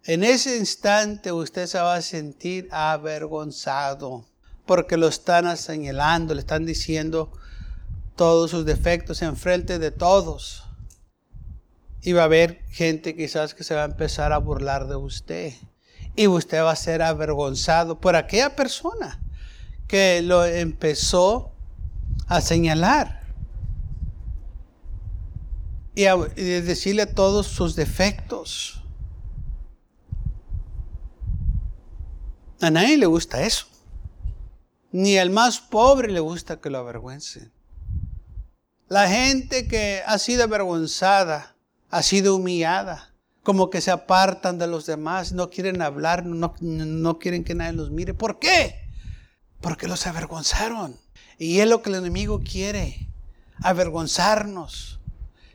en 0.05 0.23
ese 0.23 0.57
instante 0.57 1.31
usted 1.31 1.65
se 1.65 1.79
va 1.79 1.95
a 1.95 2.01
sentir 2.01 2.67
avergonzado 2.71 4.25
porque 4.65 4.97
lo 4.97 5.07
están 5.07 5.55
señalando, 5.57 6.33
le 6.33 6.41
están 6.41 6.65
diciendo 6.65 7.31
todos 8.15 8.51
sus 8.51 8.65
defectos 8.65 9.21
en 9.21 9.35
frente 9.35 9.79
de 9.79 9.91
todos. 9.91 10.63
Y 12.01 12.13
va 12.13 12.21
a 12.21 12.25
haber 12.25 12.63
gente 12.69 13.15
quizás 13.15 13.53
que 13.55 13.63
se 13.63 13.73
va 13.73 13.81
a 13.81 13.85
empezar 13.85 14.31
a 14.31 14.37
burlar 14.37 14.87
de 14.87 14.95
usted. 14.95 15.53
Y 16.15 16.27
usted 16.27 16.61
va 16.61 16.71
a 16.71 16.75
ser 16.75 17.01
avergonzado 17.01 17.99
por 17.99 18.15
aquella 18.15 18.55
persona 18.55 19.21
que 19.87 20.21
lo 20.21 20.45
empezó 20.45 21.51
a 22.27 22.41
señalar 22.41 23.21
y 25.95 26.05
a 26.05 26.15
decirle 26.15 27.05
todos 27.05 27.47
sus 27.47 27.75
defectos. 27.75 28.84
A 32.61 32.69
nadie 32.69 32.97
le 32.97 33.05
gusta 33.05 33.43
eso. 33.43 33.67
Ni 34.91 35.17
al 35.17 35.29
más 35.29 35.59
pobre 35.59 36.11
le 36.11 36.19
gusta 36.19 36.61
que 36.61 36.69
lo 36.69 36.77
avergüencen. 36.77 37.51
La 38.87 39.09
gente 39.09 39.67
que 39.67 40.01
ha 40.05 40.17
sido 40.19 40.43
avergonzada, 40.43 41.55
ha 41.89 42.03
sido 42.03 42.35
humillada, 42.35 43.13
como 43.43 43.69
que 43.69 43.81
se 43.81 43.91
apartan 43.91 44.57
de 44.57 44.67
los 44.67 44.85
demás, 44.85 45.31
no 45.31 45.49
quieren 45.49 45.81
hablar, 45.81 46.25
no, 46.25 46.55
no 46.61 47.19
quieren 47.19 47.43
que 47.43 47.55
nadie 47.55 47.73
los 47.73 47.91
mire. 47.91 48.13
¿Por 48.13 48.39
qué? 48.39 48.89
Porque 49.59 49.87
los 49.87 50.07
avergonzaron. 50.07 50.97
Y 51.37 51.59
es 51.59 51.67
lo 51.67 51.81
que 51.81 51.89
el 51.89 51.95
enemigo 51.95 52.41
quiere, 52.41 53.09
avergonzarnos. 53.61 54.94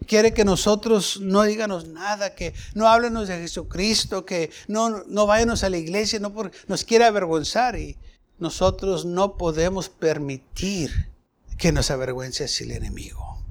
Quiere 0.07 0.33
que 0.33 0.45
nosotros 0.45 1.21
no 1.21 1.43
díganos 1.43 1.89
nada, 1.89 2.35
que 2.35 2.55
no 2.75 2.89
háblenos 2.89 3.29
de 3.29 3.39
Jesucristo, 3.39 4.25
que 4.25 4.51
no, 4.67 5.05
no 5.05 5.27
váyanos 5.27 5.63
a 5.63 5.71
la 5.71 5.77
iglesia, 5.77 6.19
no 6.19 6.33
nos 6.67 6.85
quiere 6.85 7.05
avergonzar. 7.05 7.77
Y 7.77 7.97
nosotros 8.39 9.05
no 9.05 9.37
podemos 9.37 9.89
permitir 9.89 11.11
que 11.59 11.73
nos 11.73 11.91
avergüence 11.91 12.45
así 12.45 12.65
el 12.65 12.73
enemigo. 12.73 13.45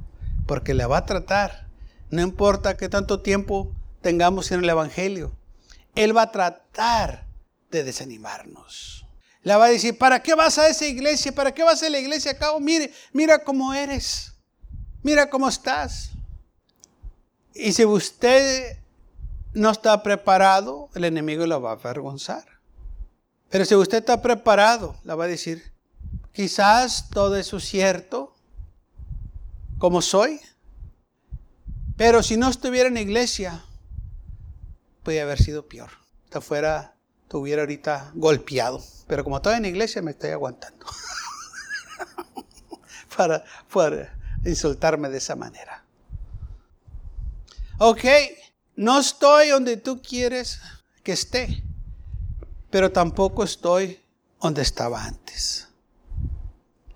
Porque 0.47 0.73
le 0.73 0.85
va 0.85 0.97
a 0.97 1.05
tratar. 1.05 1.67
No 2.09 2.21
importa 2.21 2.75
qué 2.75 2.89
tanto 2.89 3.21
tiempo 3.21 3.71
tengamos 4.01 4.51
en 4.51 4.63
el 4.63 4.69
Evangelio. 4.69 5.31
Él 5.95 6.17
va 6.17 6.23
a 6.23 6.31
tratar 6.31 7.27
de 7.69 7.83
desanimarnos. 7.83 9.05
Le 9.43 9.55
va 9.55 9.65
a 9.65 9.69
decir, 9.69 9.97
¿para 9.97 10.21
qué 10.21 10.33
vas 10.33 10.57
a 10.57 10.67
esa 10.67 10.85
iglesia? 10.85 11.31
¿Para 11.31 11.53
qué 11.53 11.63
vas 11.63 11.81
a 11.83 11.89
la 11.89 11.99
iglesia 11.99 12.31
acá? 12.31 12.47
mire, 12.59 12.91
mira 13.13 13.43
cómo 13.43 13.73
eres. 13.73 14.33
Mira 15.01 15.29
cómo 15.29 15.47
estás. 15.47 16.11
Y 17.59 17.73
si 17.73 17.83
usted 17.83 18.77
no 19.53 19.71
está 19.71 20.01
preparado, 20.01 20.89
el 20.95 21.03
enemigo 21.03 21.45
lo 21.45 21.61
va 21.61 21.71
a 21.71 21.73
avergonzar. 21.73 22.45
Pero 23.49 23.65
si 23.65 23.75
usted 23.75 23.97
está 23.97 24.21
preparado, 24.21 24.95
le 25.03 25.13
va 25.13 25.25
a 25.25 25.27
decir, 25.27 25.73
quizás 26.31 27.09
todo 27.09 27.35
eso 27.35 27.57
es 27.57 27.65
cierto, 27.65 28.33
como 29.77 30.01
soy, 30.01 30.39
pero 31.97 32.23
si 32.23 32.37
no 32.37 32.49
estuviera 32.49 32.87
en 32.87 32.93
la 32.93 33.01
iglesia, 33.01 33.65
podría 35.03 35.23
haber 35.23 35.41
sido 35.41 35.67
peor. 35.67 35.89
Está 36.25 36.39
fuera 36.39 36.95
estuviera 37.23 37.61
ahorita 37.61 38.11
golpeado. 38.15 38.81
Pero 39.05 39.23
como 39.23 39.37
estoy 39.37 39.55
en 39.55 39.63
la 39.63 39.67
iglesia, 39.67 40.01
me 40.01 40.11
estoy 40.11 40.31
aguantando. 40.31 40.85
para 43.17 43.43
insultarme 44.45 45.09
de 45.09 45.17
esa 45.17 45.35
manera. 45.35 45.83
Ok, 47.81 48.03
no 48.75 48.99
estoy 48.99 49.49
donde 49.49 49.77
tú 49.77 50.01
quieres 50.01 50.59
que 51.01 51.13
esté, 51.13 51.63
pero 52.69 52.91
tampoco 52.91 53.41
estoy 53.41 54.01
donde 54.41 54.63
estaba 54.63 55.05
antes. 55.05 55.69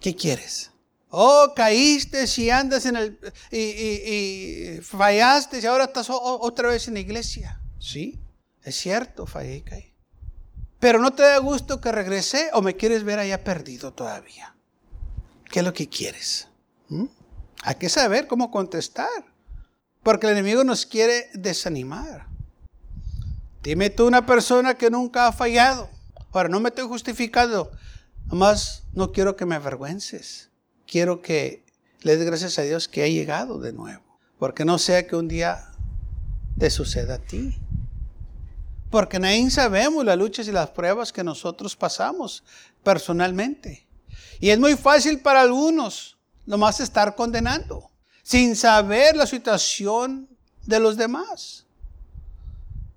¿Qué 0.01 0.13
quieres? 0.13 0.71
Oh, 1.07 1.53
caíste 1.55 2.25
y 2.35 2.49
andas 2.49 2.85
en 2.85 2.97
el... 2.97 3.19
y, 3.49 3.57
y 3.57 4.81
fallaste 4.81 5.61
y 5.61 5.65
ahora 5.65 5.85
estás 5.85 6.07
otra 6.09 6.67
vez 6.67 6.89
en 6.89 6.95
la 6.95 6.99
iglesia. 6.99 7.61
Sí, 7.79 8.19
es 8.61 8.75
cierto, 8.75 9.25
fallé 9.25 9.55
y 9.55 9.61
caí. 9.61 9.93
Pero 10.81 10.99
no 10.99 11.13
te 11.13 11.23
da 11.23 11.37
gusto 11.37 11.79
que 11.79 11.93
regrese 11.93 12.49
o 12.51 12.61
me 12.61 12.75
quieres 12.75 13.05
ver 13.05 13.19
allá 13.19 13.41
perdido 13.41 13.93
todavía. 13.93 14.53
¿Qué 15.49 15.59
es 15.59 15.65
lo 15.65 15.73
que 15.73 15.87
quieres? 15.87 16.49
¿Mm? 16.89 17.05
Hay 17.61 17.75
que 17.75 17.87
saber 17.87 18.27
cómo 18.27 18.51
contestar. 18.51 19.32
Porque 20.03 20.27
el 20.27 20.33
enemigo 20.33 20.63
nos 20.63 20.85
quiere 20.85 21.29
desanimar. 21.33 22.27
Dime 23.63 23.89
tú 23.89 24.05
una 24.05 24.25
persona 24.25 24.75
que 24.75 24.89
nunca 24.89 25.27
ha 25.27 25.31
fallado. 25.31 25.89
Ahora, 26.33 26.49
no 26.49 26.59
me 26.59 26.69
estoy 26.69 26.85
justificando. 26.85 27.71
Nomás 28.25 28.83
no 28.93 29.11
quiero 29.11 29.35
que 29.35 29.45
me 29.45 29.55
avergüences. 29.55 30.49
Quiero 30.85 31.21
que 31.21 31.63
le 32.01 32.17
des 32.17 32.25
gracias 32.25 32.59
a 32.59 32.63
Dios 32.63 32.87
que 32.89 33.03
ha 33.03 33.07
llegado 33.07 33.59
de 33.59 33.71
nuevo. 33.71 34.03
Porque 34.37 34.65
no 34.65 34.77
sea 34.77 35.07
que 35.07 35.15
un 35.15 35.29
día 35.29 35.71
te 36.59 36.69
suceda 36.69 37.15
a 37.15 37.19
ti. 37.19 37.57
Porque 38.89 39.19
nadie 39.19 39.49
sabemos 39.49 40.03
las 40.03 40.17
luchas 40.17 40.47
y 40.47 40.51
las 40.51 40.69
pruebas 40.69 41.13
que 41.13 41.23
nosotros 41.23 41.75
pasamos 41.75 42.43
personalmente. 42.83 43.87
Y 44.39 44.49
es 44.49 44.59
muy 44.59 44.75
fácil 44.75 45.19
para 45.19 45.41
algunos 45.41 46.17
nomás 46.45 46.79
estar 46.79 47.15
condenando, 47.15 47.89
sin 48.23 48.55
saber 48.55 49.15
la 49.15 49.27
situación 49.27 50.29
de 50.65 50.79
los 50.79 50.97
demás. 50.97 51.65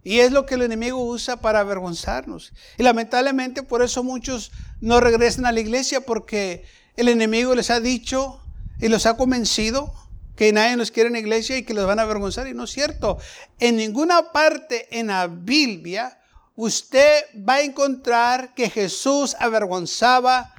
Y 0.04 0.20
es 0.20 0.30
lo 0.30 0.46
que 0.46 0.54
el 0.54 0.62
enemigo 0.62 1.04
usa 1.04 1.40
para 1.40 1.60
avergonzarnos. 1.60 2.52
Y 2.78 2.84
lamentablemente 2.84 3.64
por 3.64 3.82
eso 3.82 4.04
muchos 4.04 4.52
no 4.80 5.00
regresan 5.00 5.46
a 5.46 5.52
la 5.52 5.58
iglesia 5.58 6.00
porque 6.00 6.64
el 6.96 7.08
enemigo 7.08 7.56
les 7.56 7.70
ha 7.70 7.80
dicho 7.80 8.40
y 8.80 8.88
los 8.88 9.04
ha 9.04 9.16
convencido 9.16 9.92
que 10.36 10.52
nadie 10.52 10.76
nos 10.76 10.92
quiere 10.92 11.08
en 11.08 11.14
la 11.14 11.18
iglesia 11.18 11.56
y 11.56 11.64
que 11.64 11.74
los 11.74 11.86
van 11.86 11.98
a 11.98 12.02
avergonzar. 12.02 12.46
Y 12.46 12.54
no 12.54 12.64
es 12.64 12.70
cierto. 12.70 13.18
En 13.58 13.76
ninguna 13.76 14.30
parte 14.30 14.86
en 14.96 15.08
la 15.08 15.26
Biblia 15.26 16.20
usted 16.54 17.24
va 17.36 17.54
a 17.54 17.62
encontrar 17.62 18.54
que 18.54 18.70
Jesús 18.70 19.34
avergonzaba 19.40 20.54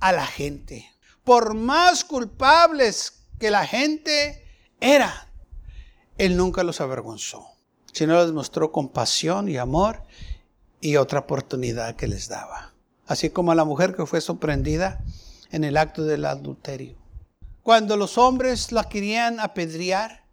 a 0.00 0.12
la 0.12 0.26
gente. 0.26 0.90
Por 1.22 1.54
más 1.54 2.04
culpables 2.04 3.17
que 3.38 3.50
la 3.50 3.66
gente 3.66 4.44
era, 4.80 5.28
Él 6.16 6.36
nunca 6.36 6.64
los 6.64 6.80
avergonzó, 6.80 7.46
sino 7.92 8.22
les 8.22 8.32
mostró 8.32 8.72
compasión 8.72 9.48
y 9.48 9.56
amor 9.56 10.02
y 10.80 10.96
otra 10.96 11.20
oportunidad 11.20 11.96
que 11.96 12.08
les 12.08 12.28
daba. 12.28 12.74
Así 13.06 13.30
como 13.30 13.52
a 13.52 13.54
la 13.54 13.64
mujer 13.64 13.94
que 13.94 14.06
fue 14.06 14.20
sorprendida 14.20 15.02
en 15.50 15.64
el 15.64 15.76
acto 15.76 16.04
del 16.04 16.24
adulterio. 16.24 16.96
Cuando 17.62 17.96
los 17.96 18.18
hombres 18.18 18.72
la 18.72 18.84
querían 18.84 19.40
apedrear, 19.40 20.24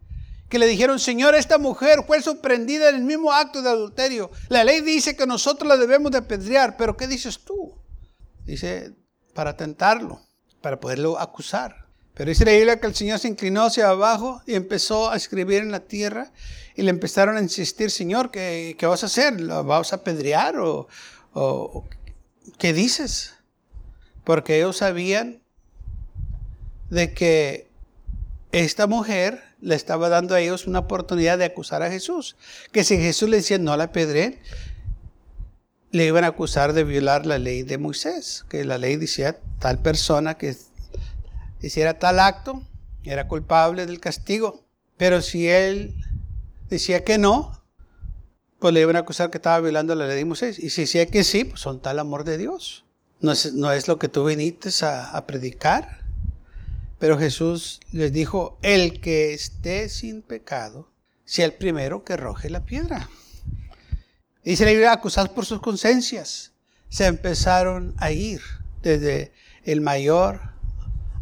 que 0.49 0.59
le 0.59 0.67
dijeron, 0.67 0.99
Señor, 0.99 1.35
esta 1.35 1.57
mujer 1.57 2.03
fue 2.05 2.21
sorprendida 2.21 2.89
en 2.89 2.95
el 2.95 3.03
mismo 3.03 3.31
acto 3.31 3.61
de 3.61 3.69
adulterio. 3.69 4.29
La 4.49 4.63
ley 4.63 4.81
dice 4.81 5.15
que 5.15 5.25
nosotros 5.25 5.67
la 5.67 5.77
debemos 5.77 6.11
de 6.11 6.19
apedrear, 6.19 6.77
pero 6.77 6.95
¿qué 6.95 7.07
dices 7.07 7.39
tú? 7.39 7.73
Dice, 8.45 8.93
para 9.33 9.57
tentarlo, 9.57 10.21
para 10.61 10.79
poderlo 10.79 11.19
acusar. 11.19 11.84
Pero 12.15 12.29
dice 12.29 12.45
la 12.45 12.53
Biblia 12.53 12.79
que 12.79 12.87
el 12.87 12.95
Señor 12.95 13.19
se 13.19 13.27
inclinó 13.27 13.65
hacia 13.65 13.89
abajo 13.89 14.41
y 14.47 14.55
empezó 14.55 15.09
a 15.09 15.17
escribir 15.17 15.61
en 15.61 15.71
la 15.71 15.81
tierra 15.81 16.31
y 16.75 16.81
le 16.81 16.89
empezaron 16.89 17.35
a 17.35 17.41
insistir, 17.41 17.91
Señor, 17.91 18.31
¿qué, 18.31 18.75
qué 18.79 18.85
vas 18.85 19.03
a 19.03 19.07
hacer? 19.07 19.39
¿La 19.41 19.61
vas 19.61 19.91
a 19.91 19.97
apedrear 19.97 20.55
o, 20.57 20.87
qué 22.57 22.71
dices? 22.71 23.33
Porque 24.23 24.57
ellos 24.57 24.77
sabían 24.77 25.41
de 26.89 27.13
que 27.13 27.67
esta 28.53 28.87
mujer 28.87 29.43
le 29.59 29.75
estaba 29.75 30.07
dando 30.07 30.35
a 30.35 30.39
ellos 30.39 30.67
una 30.67 30.79
oportunidad 30.79 31.37
de 31.37 31.45
acusar 31.45 31.83
a 31.83 31.91
Jesús. 31.91 32.37
Que 32.71 32.85
si 32.85 32.95
Jesús 32.97 33.27
le 33.27 33.37
decía 33.37 33.57
no 33.57 33.75
la 33.75 33.91
pedré, 33.91 34.39
le 35.91 36.05
iban 36.05 36.23
a 36.23 36.27
acusar 36.27 36.71
de 36.71 36.85
violar 36.85 37.25
la 37.25 37.39
ley 37.39 37.63
de 37.63 37.77
Moisés. 37.77 38.45
Que 38.47 38.63
la 38.63 38.77
ley 38.77 38.95
decía 38.95 39.37
tal 39.59 39.79
persona 39.79 40.37
que 40.37 40.55
hiciera 41.61 41.99
tal 41.99 42.19
acto 42.19 42.65
era 43.03 43.27
culpable 43.27 43.85
del 43.85 43.99
castigo. 43.99 44.65
Pero 44.97 45.21
si 45.21 45.47
él 45.47 45.95
decía 46.69 47.03
que 47.03 47.17
no, 47.17 47.63
pues 48.59 48.73
le 48.73 48.81
iban 48.81 48.95
a 48.95 48.99
acusar 48.99 49.29
que 49.29 49.37
estaba 49.37 49.59
violando 49.59 49.95
la 49.95 50.07
ley 50.07 50.17
de 50.17 50.25
Moisés. 50.25 50.59
Y 50.59 50.69
si 50.69 50.81
decía 50.81 51.05
que 51.07 51.23
sí, 51.23 51.43
pues 51.43 51.61
son 51.61 51.81
tal 51.81 51.99
amor 51.99 52.23
de 52.23 52.37
Dios. 52.37 52.85
No 53.19 53.31
es, 53.31 53.53
no 53.53 53.71
es 53.71 53.87
lo 53.87 53.99
que 53.99 54.07
tú 54.07 54.25
viniste 54.25 54.69
a, 54.85 55.11
a 55.11 55.25
predicar. 55.25 56.05
Pero 56.99 57.17
Jesús 57.17 57.81
les 57.91 58.13
dijo, 58.13 58.57
el 58.61 59.01
que 59.01 59.33
esté 59.33 59.89
sin 59.89 60.21
pecado, 60.21 60.89
sea 61.25 61.45
el 61.45 61.53
primero 61.53 62.03
que 62.03 62.13
arroje 62.13 62.49
la 62.49 62.65
piedra. 62.65 63.09
Y 64.43 64.55
se 64.55 64.65
le 64.65 64.73
iba 64.73 64.91
a 64.91 64.93
acusar 64.93 65.33
por 65.33 65.45
sus 65.45 65.59
conciencias. 65.59 66.53
Se 66.89 67.07
empezaron 67.07 67.95
a 67.97 68.11
ir 68.11 68.41
desde 68.81 69.33
el 69.63 69.81
mayor 69.81 70.54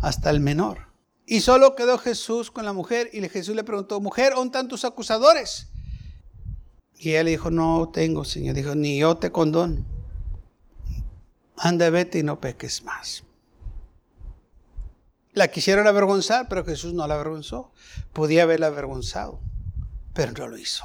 hasta 0.04 0.30
el 0.30 0.42
menor. 0.42 0.90
Y 1.26 1.40
solo 1.40 1.76
quedó 1.76 1.98
Jesús 1.98 2.52
con 2.52 2.66
la 2.66 2.74
mujer 2.74 3.10
y 3.14 3.28
Jesús 3.30 3.56
le 3.56 3.64
preguntó, 3.64 4.02
mujer, 4.02 4.34
¿dónde 4.36 4.48
están 4.48 4.68
tus 4.68 4.84
acusadores? 4.84 5.70
Y 7.00 7.12
él 7.12 7.28
dijo, 7.28 7.50
no 7.50 7.90
tengo, 7.92 8.26
Señor. 8.26 8.54
Dijo, 8.54 8.76
ni 8.76 9.00
yo 9.00 9.16
te 9.16 9.32
condono. 9.32 9.86
Anda, 11.56 11.90
vete 11.90 12.20
y 12.20 12.24
no 12.24 12.42
peques 12.42 12.84
más. 12.84 13.24
La 15.32 15.48
quisieron 15.48 15.88
avergonzar, 15.88 16.48
pero 16.50 16.66
Jesús 16.66 16.94
no 16.94 17.08
la 17.08 17.16
avergonzó. 17.16 17.72
Podía 18.12 18.44
haberla 18.44 18.68
avergonzado, 18.68 19.40
pero 20.14 20.34
no 20.34 20.50
lo 20.50 20.58
hizo. 20.58 20.84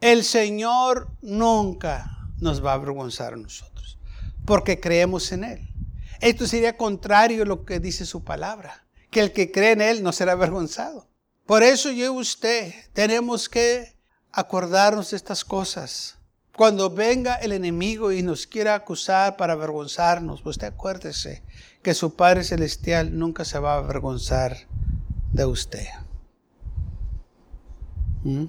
El 0.00 0.24
Señor 0.24 1.08
nunca 1.20 2.30
nos 2.40 2.64
va 2.64 2.72
a 2.72 2.74
avergonzar 2.74 3.34
a 3.34 3.36
nosotros, 3.36 3.98
porque 4.46 4.80
creemos 4.80 5.30
en 5.30 5.44
Él. 5.44 5.73
Esto 6.20 6.46
sería 6.46 6.76
contrario 6.76 7.42
a 7.42 7.46
lo 7.46 7.64
que 7.64 7.80
dice 7.80 8.06
su 8.06 8.24
palabra, 8.24 8.86
que 9.10 9.20
el 9.20 9.32
que 9.32 9.50
cree 9.50 9.72
en 9.72 9.80
Él 9.80 10.02
no 10.02 10.12
será 10.12 10.32
avergonzado. 10.32 11.08
Por 11.46 11.62
eso 11.62 11.90
yo 11.90 12.06
y 12.06 12.20
usted 12.20 12.72
tenemos 12.92 13.48
que 13.48 13.94
acordarnos 14.32 15.10
de 15.10 15.16
estas 15.16 15.44
cosas. 15.44 16.18
Cuando 16.56 16.88
venga 16.88 17.34
el 17.34 17.52
enemigo 17.52 18.12
y 18.12 18.22
nos 18.22 18.46
quiera 18.46 18.74
acusar 18.74 19.36
para 19.36 19.54
avergonzarnos, 19.54 20.40
pues 20.42 20.56
usted 20.56 20.68
acuérdese 20.68 21.42
que 21.82 21.94
su 21.94 22.14
Padre 22.14 22.44
Celestial 22.44 23.18
nunca 23.18 23.44
se 23.44 23.58
va 23.58 23.74
a 23.74 23.78
avergonzar 23.78 24.56
de 25.32 25.44
usted. 25.44 25.86
¿Mm? 28.22 28.46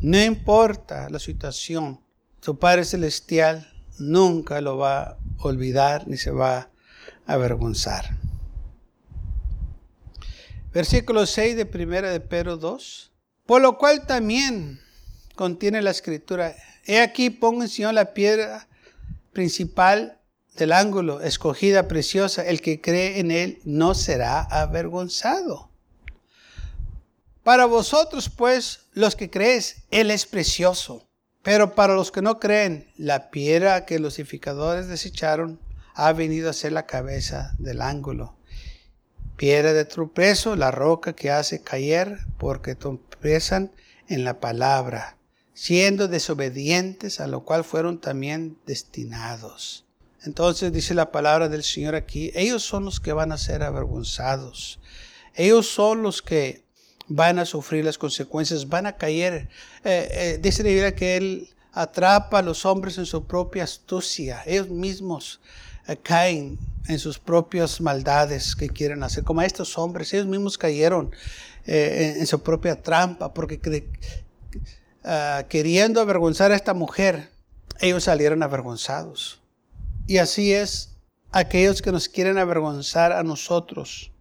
No 0.00 0.22
importa 0.22 1.08
la 1.10 1.18
situación, 1.18 2.00
su 2.40 2.58
Padre 2.58 2.84
Celestial 2.84 3.72
nunca 3.98 4.60
lo 4.60 4.76
va 4.76 5.02
a 5.02 5.18
olvidar 5.38 6.06
ni 6.06 6.16
se 6.16 6.30
va 6.30 6.71
avergonzar. 7.34 8.16
Versículo 10.72 11.26
6 11.26 11.56
de 11.56 11.66
primera 11.66 12.10
de 12.10 12.20
Pedro 12.20 12.56
2. 12.56 13.12
Por 13.46 13.60
lo 13.60 13.76
cual 13.76 14.06
también 14.06 14.80
contiene 15.34 15.82
la 15.82 15.90
escritura. 15.90 16.54
He 16.86 17.00
aquí 17.00 17.30
pongo 17.30 17.62
en 17.62 17.68
Señor 17.68 17.94
la 17.94 18.14
piedra 18.14 18.68
principal 19.32 20.18
del 20.56 20.72
ángulo, 20.72 21.20
escogida, 21.20 21.88
preciosa, 21.88 22.46
el 22.46 22.60
que 22.60 22.80
cree 22.80 23.18
en 23.18 23.30
él 23.30 23.60
no 23.64 23.94
será 23.94 24.42
avergonzado. 24.42 25.70
Para 27.42 27.66
vosotros, 27.66 28.28
pues, 28.28 28.86
los 28.92 29.16
que 29.16 29.30
creéis, 29.30 29.84
él 29.90 30.10
es 30.10 30.26
precioso. 30.26 31.08
Pero 31.42 31.74
para 31.74 31.94
los 31.94 32.12
que 32.12 32.22
no 32.22 32.38
creen, 32.38 32.88
la 32.96 33.30
piedra 33.30 33.84
que 33.84 33.98
los 33.98 34.18
edificadores 34.18 34.86
desecharon 34.86 35.58
ha 35.94 36.12
venido 36.12 36.50
a 36.50 36.54
ser 36.54 36.72
la 36.72 36.86
cabeza 36.86 37.54
del 37.58 37.80
ángulo. 37.80 38.36
Piedra 39.36 39.72
de 39.72 39.84
tropezo, 39.84 40.56
la 40.56 40.70
roca 40.70 41.14
que 41.14 41.30
hace 41.30 41.62
caer, 41.62 42.18
porque 42.38 42.74
tropiezan 42.74 43.72
en 44.08 44.24
la 44.24 44.40
palabra, 44.40 45.16
siendo 45.54 46.08
desobedientes, 46.08 47.20
a 47.20 47.26
lo 47.26 47.44
cual 47.44 47.64
fueron 47.64 48.00
también 48.00 48.58
destinados. 48.66 49.84
Entonces 50.24 50.72
dice 50.72 50.94
la 50.94 51.10
palabra 51.10 51.48
del 51.48 51.64
Señor 51.64 51.94
aquí, 51.94 52.30
ellos 52.34 52.62
son 52.62 52.84
los 52.84 53.00
que 53.00 53.12
van 53.12 53.32
a 53.32 53.38
ser 53.38 53.62
avergonzados. 53.62 54.78
Ellos 55.34 55.66
son 55.66 56.02
los 56.02 56.22
que 56.22 56.62
van 57.08 57.38
a 57.38 57.44
sufrir 57.44 57.84
las 57.84 57.98
consecuencias, 57.98 58.68
van 58.68 58.86
a 58.86 58.96
caer. 58.96 59.48
Eh, 59.84 60.08
eh, 60.10 60.38
dice 60.40 60.62
la 60.62 60.68
Biblia 60.68 60.94
que 60.94 61.16
Él 61.16 61.48
atrapa 61.72 62.38
a 62.38 62.42
los 62.42 62.64
hombres 62.64 62.98
en 62.98 63.06
su 63.06 63.26
propia 63.26 63.64
astucia. 63.64 64.42
Ellos 64.46 64.68
mismos 64.68 65.40
caen 66.02 66.58
en 66.88 66.98
sus 66.98 67.18
propias 67.18 67.80
maldades 67.80 68.54
que 68.54 68.68
quieren 68.68 69.02
hacer. 69.02 69.24
Como 69.24 69.42
estos 69.42 69.78
hombres, 69.78 70.12
ellos 70.12 70.26
mismos 70.26 70.58
cayeron 70.58 71.10
en, 71.64 72.26
su 72.26 72.42
propia 72.42 72.80
trampa 72.80 73.32
porque 73.32 73.60
ah, 75.04 75.44
queriendo 75.48 76.00
avergonzar 76.00 76.52
a 76.52 76.56
esta 76.56 76.74
mujer, 76.74 77.30
ellos 77.80 78.04
salieron 78.04 78.42
avergonzados. 78.42 79.40
Y 80.06 80.18
así 80.18 80.52
es, 80.52 80.96
aquellos 81.30 81.82
que 81.82 81.92
nos 81.92 82.08
quieren 82.08 82.38
avergonzar 82.38 83.12
a 83.12 83.22
nosotros, 83.22 84.12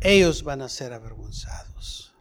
ellos 0.00 0.42
van 0.42 0.62
a 0.62 0.68
ser 0.68 0.92
avergonzados. 0.92 2.14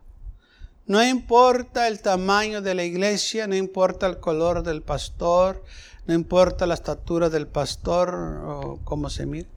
No 0.88 1.04
importa 1.04 1.88
el 1.88 2.00
tamaño 2.00 2.62
de 2.62 2.76
la 2.76 2.84
iglesia, 2.84 3.48
no 3.48 3.56
importa 3.56 4.06
el 4.06 4.20
color 4.20 4.62
del 4.62 4.84
pastor, 4.84 5.64
no 6.08 6.14
importa 6.14 6.68
la 6.68 6.76
estatura 6.76 7.30
del 7.30 7.48
pastor 7.48 8.14
o 8.46 8.80
cómo 8.84 9.10
se 9.10 9.26
mire. 9.26 9.50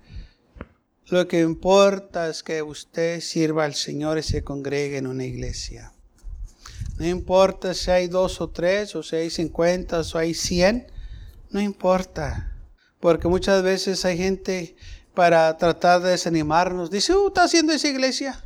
Lo 1.10 1.26
que 1.26 1.40
importa 1.40 2.28
es 2.28 2.42
que 2.42 2.62
usted 2.62 3.20
sirva 3.20 3.64
al 3.64 3.74
Señor 3.74 4.18
y 4.18 4.22
se 4.22 4.44
congregue 4.44 4.98
en 4.98 5.06
una 5.06 5.24
iglesia. 5.24 5.92
No 6.98 7.06
importa 7.06 7.72
si 7.74 7.90
hay 7.90 8.08
dos 8.08 8.40
o 8.40 8.50
tres, 8.50 8.94
o 8.94 9.02
si 9.02 9.16
hay 9.16 9.30
cincuenta, 9.30 10.00
o 10.00 10.18
hay 10.18 10.34
cien, 10.34 10.86
no 11.50 11.60
importa. 11.60 12.56
Porque 13.00 13.28
muchas 13.28 13.62
veces 13.62 14.04
hay 14.04 14.18
gente 14.18 14.76
para 15.14 15.56
tratar 15.56 16.02
de 16.02 16.10
desanimarnos. 16.10 16.90
Dice, 16.90 17.14
uh, 17.14 17.28
está 17.28 17.44
haciendo 17.44 17.72
esa 17.72 17.88
iglesia. 17.88 18.42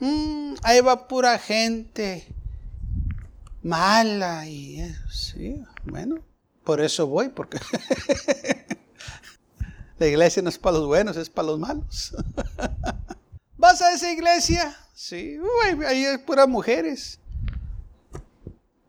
Mm, 0.00 0.54
ahí 0.62 0.80
va 0.80 1.08
pura 1.08 1.38
gente 1.38 2.26
mala. 3.62 4.46
Y 4.46 4.82
sí, 5.10 5.62
bueno, 5.84 6.16
por 6.70 6.80
eso 6.80 7.08
voy, 7.08 7.30
porque 7.30 7.58
la 9.98 10.06
iglesia 10.06 10.40
no 10.40 10.50
es 10.50 10.56
para 10.56 10.78
los 10.78 10.86
buenos, 10.86 11.16
es 11.16 11.28
para 11.28 11.48
los 11.48 11.58
malos. 11.58 12.14
¿Vas 13.56 13.82
a 13.82 13.92
esa 13.92 14.12
iglesia? 14.12 14.78
Sí, 14.94 15.36
ahí 15.84 16.04
hay 16.04 16.18
puras 16.18 16.46
mujeres. 16.46 17.18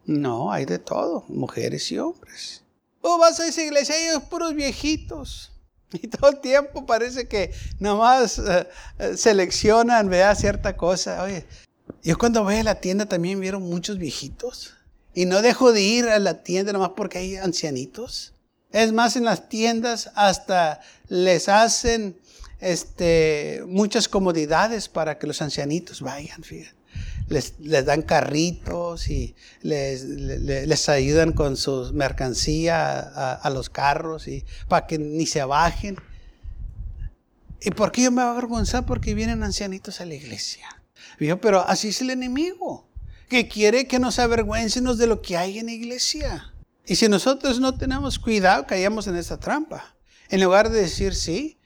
No, 0.06 0.52
hay 0.52 0.66
de 0.66 0.78
todo, 0.78 1.26
mujeres 1.28 1.92
y 1.92 1.98
hombres. 1.98 2.64
O 3.02 3.18
vas 3.18 3.40
a 3.40 3.48
esa 3.48 3.64
iglesia 3.64 4.00
y 4.00 4.10
hay 4.10 4.20
puros 4.20 4.54
viejitos. 4.54 5.52
Y 5.92 6.08
todo 6.08 6.30
el 6.30 6.40
tiempo 6.40 6.86
parece 6.86 7.28
que 7.28 7.52
nomás 7.80 8.38
uh, 8.38 9.18
seleccionan, 9.18 10.08
vea 10.08 10.36
cierta 10.36 10.78
cosa. 10.78 11.24
Oye, 11.24 11.48
yo 12.04 12.16
cuando 12.20 12.44
voy 12.44 12.58
a 12.58 12.64
la 12.64 12.76
tienda 12.76 13.08
también 13.08 13.40
vieron 13.40 13.64
muchos 13.64 13.98
viejitos. 13.98 14.76
Y 15.14 15.26
no 15.26 15.42
dejo 15.42 15.74
de 15.74 15.82
ir 15.82 16.08
a 16.08 16.20
la 16.20 16.44
tienda 16.44 16.74
nomás 16.74 16.92
porque 16.96 17.18
hay 17.18 17.36
ancianitos. 17.36 18.34
Es 18.72 18.94
más, 18.94 19.16
en 19.16 19.26
las 19.26 19.50
tiendas 19.50 20.12
hasta 20.16 20.80
les 21.08 21.50
hacen 21.50 22.18
este, 22.60 23.64
muchas 23.68 24.08
comodidades 24.08 24.88
para 24.88 25.18
que 25.18 25.28
los 25.28 25.42
ancianitos 25.42 26.02
vayan, 26.02 26.44
fíjate 26.44 26.82
les, 27.32 27.86
dan 27.86 28.02
carritos 28.02 29.10
y 29.10 29.36
les, 29.62 30.90
ayudan 30.90 31.32
con 31.32 31.58
su 31.58 31.92
mercancía 31.94 33.00
a, 33.00 33.50
los 33.50 33.70
carros 33.70 34.28
y 34.28 34.44
para 34.68 34.86
que 34.86 34.98
ni 34.98 35.26
se 35.26 35.44
bajen. 35.44 35.98
¿Y 37.62 37.72
por 37.72 37.92
qué 37.92 38.04
yo 38.04 38.12
me 38.12 38.22
voy 38.22 38.30
a 38.30 38.32
avergonzar? 38.32 38.86
Porque 38.86 39.14
vienen 39.14 39.44
ancianitos 39.44 40.02
a 40.02 40.06
la 40.06 40.16
iglesia. 40.16 40.68
Pero 41.42 41.62
así 41.68 41.90
es 41.90 42.02
el 42.02 42.10
enemigo, 42.10 42.88
que 43.32 43.48
quiere 43.48 43.88
que 43.88 43.98
nos 43.98 44.20
avergüencemos 44.20 44.98
de 44.98 45.08
lo 45.08 45.22
que 45.22 45.38
hay 45.38 45.58
en 45.58 45.68
la 45.68 45.72
iglesia. 45.72 46.54
Y 46.86 46.98
si 46.98 47.08
nosotros 47.08 47.62
no 47.62 47.74
tenemos 47.78 48.20
cuidado, 48.20 48.68
caemos 48.68 49.08
en 49.08 49.16
esa 49.16 49.40
trampa. 49.40 49.96
En 50.28 50.42
lugar 50.42 50.70
de 50.70 50.82
decir, 50.82 51.16
sí, 51.16 51.58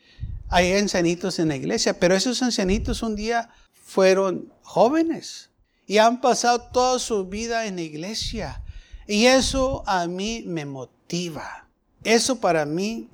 hay 0.48 0.74
ancianitos 0.74 1.40
en 1.40 1.48
la 1.48 1.56
iglesia, 1.56 2.00
pero 2.00 2.14
esos 2.14 2.44
ancianitos 2.44 3.02
un 3.02 3.16
día 3.16 3.50
fueron 3.84 4.54
jóvenes 4.62 5.50
y 5.88 5.98
han 5.98 6.22
pasado 6.22 6.62
toda 6.72 7.00
su 7.00 7.26
vida 7.26 7.66
en 7.66 7.78
la 7.78 7.82
iglesia. 7.82 8.62
Y 9.08 9.26
eso 9.26 9.84
a 9.88 10.06
mí 10.06 10.44
me 10.46 10.68
motiva. 10.68 11.68
Eso 12.04 12.40
para 12.40 12.68
mí 12.68 13.10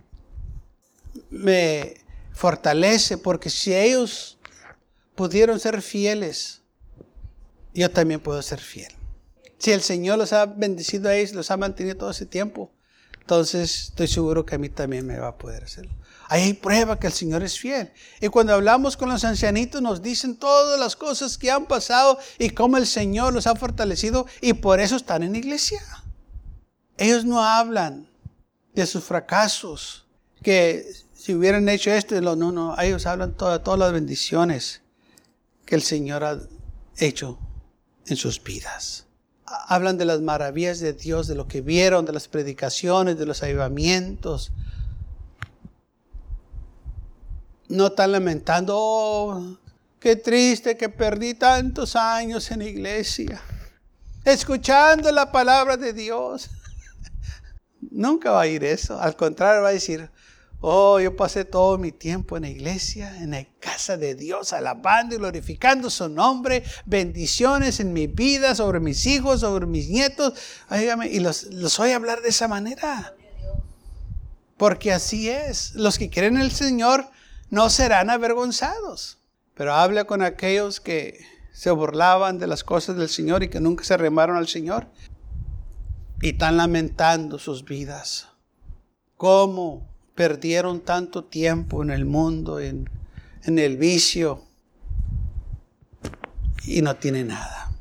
me 1.30 1.94
fortalece 2.34 3.18
porque 3.18 3.50
si 3.50 3.74
ellos 3.74 4.38
pudieron 5.16 5.58
ser 5.58 5.82
fieles, 5.82 6.61
yo 7.74 7.90
también 7.92 8.20
puedo 8.20 8.42
ser 8.42 8.60
fiel. 8.60 8.92
Si 9.58 9.72
el 9.72 9.82
Señor 9.82 10.18
los 10.18 10.34
ha 10.34 10.46
bendecido 10.46 11.10
a 11.10 11.16
ellos, 11.16 11.34
los 11.34 11.52
ha 11.52 11.58
mantenido 11.58 11.96
todo 11.96 12.12
ese 12.12 12.26
tiempo, 12.26 12.72
entonces 13.20 13.90
estoy 13.90 14.08
seguro 14.08 14.46
que 14.46 14.56
a 14.56 14.58
mí 14.58 14.70
también 14.70 15.06
me 15.06 15.18
va 15.18 15.30
a 15.30 15.38
poder 15.38 15.64
hacerlo. 15.64 15.94
Ahí 16.28 16.44
hay 16.44 16.54
prueba 16.54 16.98
que 16.98 17.08
el 17.08 17.14
Señor 17.14 17.44
es 17.44 17.60
fiel. 17.60 17.92
Y 18.20 18.30
cuando 18.30 18.54
hablamos 18.54 18.98
con 18.98 19.10
los 19.10 19.24
ancianitos 19.24 19.82
nos 19.82 20.02
dicen 20.02 20.38
todas 20.38 20.80
las 20.80 20.96
cosas 20.96 21.38
que 21.38 21.52
han 21.52 21.66
pasado 21.66 22.18
y 22.40 22.50
cómo 22.50 22.78
el 22.78 22.88
Señor 22.88 23.34
los 23.34 23.48
ha 23.48 23.56
fortalecido 23.56 24.26
y 24.42 24.54
por 24.54 24.80
eso 24.80 24.96
están 24.96 25.24
en 25.24 25.36
iglesia. 25.36 25.82
Ellos 26.98 27.26
no 27.26 27.44
hablan 27.44 28.10
de 28.74 28.86
sus 28.86 29.04
fracasos, 29.04 30.06
que 30.42 30.86
si 31.14 31.36
hubieran 31.36 31.68
hecho 31.70 31.92
esto, 31.92 32.20
no, 32.22 32.36
no, 32.36 32.80
ellos 32.80 33.06
hablan 33.06 33.36
todas, 33.36 33.62
todas 33.64 33.80
las 33.80 33.92
bendiciones 33.92 34.82
que 35.66 35.76
el 35.76 35.84
Señor 35.84 36.24
ha 36.24 36.40
hecho 36.98 37.38
en 38.08 38.16
sus 38.16 38.42
vidas. 38.44 39.06
Hablan 39.46 39.98
de 39.98 40.06
las 40.06 40.22
maravillas 40.22 40.80
de 40.80 40.94
Dios, 40.94 41.28
de 41.28 41.36
lo 41.36 41.48
que 41.48 41.62
vieron, 41.62 42.06
de 42.06 42.14
las 42.14 42.28
predicaciones, 42.28 43.18
de 43.18 43.26
los 43.26 43.44
avivamientos. 43.44 44.52
No 47.68 47.88
están 47.88 48.12
lamentando, 48.12 48.76
oh, 48.78 49.58
qué 50.00 50.16
triste 50.16 50.78
que 50.78 50.90
perdí 50.90 51.34
tantos 51.34 51.96
años 51.96 52.50
en 52.52 52.60
la 52.60 52.66
iglesia, 52.66 53.42
escuchando 54.24 55.12
la 55.12 55.32
palabra 55.32 55.78
de 55.78 55.94
Dios. 55.94 56.50
Nunca 57.92 58.32
va 58.32 58.42
a 58.42 58.48
ir 58.48 58.64
eso. 58.64 59.00
Al 59.02 59.16
contrario, 59.16 59.64
va 59.64 59.70
a 59.70 59.74
decir, 59.74 60.10
Oh, 60.64 61.00
yo 61.00 61.16
pasé 61.16 61.44
todo 61.44 61.80
mi 61.80 61.92
tiempo 61.92 62.38
en 62.38 62.44
la 62.44 62.50
iglesia, 62.50 63.18
en 63.18 63.32
la 63.32 63.44
casa 63.60 63.98
de 63.98 64.14
Dios, 64.14 64.54
alabando 64.54 65.16
y 65.16 65.18
glorificando 65.18 65.90
su 65.90 66.08
nombre, 66.08 66.64
bendiciones 66.86 67.80
en 67.80 67.92
mi 67.94 68.06
vida, 68.06 68.54
sobre 68.54 68.80
mis 68.80 69.08
hijos, 69.08 69.40
sobre 69.40 69.66
mis 69.66 69.90
nietos. 69.90 70.34
y 71.10 71.20
los, 71.20 71.46
los 71.46 71.80
oye 71.80 71.96
hablar 71.96 72.22
de 72.22 72.30
esa 72.30 72.48
manera. 72.48 73.16
Porque 74.56 74.94
así 74.94 75.32
es. 75.32 75.74
Los 75.74 75.98
que 75.98 76.12
creen 76.12 76.36
en 76.36 76.44
el 76.44 76.52
Señor 76.52 77.10
no 77.50 77.72
serán 77.72 78.12
avergonzados. 78.12 79.18
Pero 79.56 79.74
habla 79.74 80.04
con 80.04 80.22
aquellos 80.22 80.80
que 80.80 81.26
se 81.52 81.72
burlaban 81.72 82.38
de 82.38 82.46
las 82.46 82.64
cosas 82.64 82.98
del 82.98 83.10
Señor 83.10 83.42
y 83.42 83.50
que 83.50 83.60
nunca 83.60 83.84
se 83.84 83.98
remaron 83.98 84.38
al 84.38 84.48
Señor. 84.48 84.88
Y 86.22 86.30
están 86.30 86.58
lamentando 86.58 87.40
sus 87.40 87.66
vidas. 87.66 88.28
¿Cómo 89.18 89.91
perdieron 90.16 90.82
tanto 90.82 91.24
tiempo 91.24 91.84
en 91.84 91.90
el 91.90 92.06
mundo, 92.06 92.60
en, 92.60 92.90
el 93.46 93.78
vicio, 93.78 94.44
y 96.64 96.82
no 96.82 96.96
tienen 96.96 97.28
nada. 97.28 97.72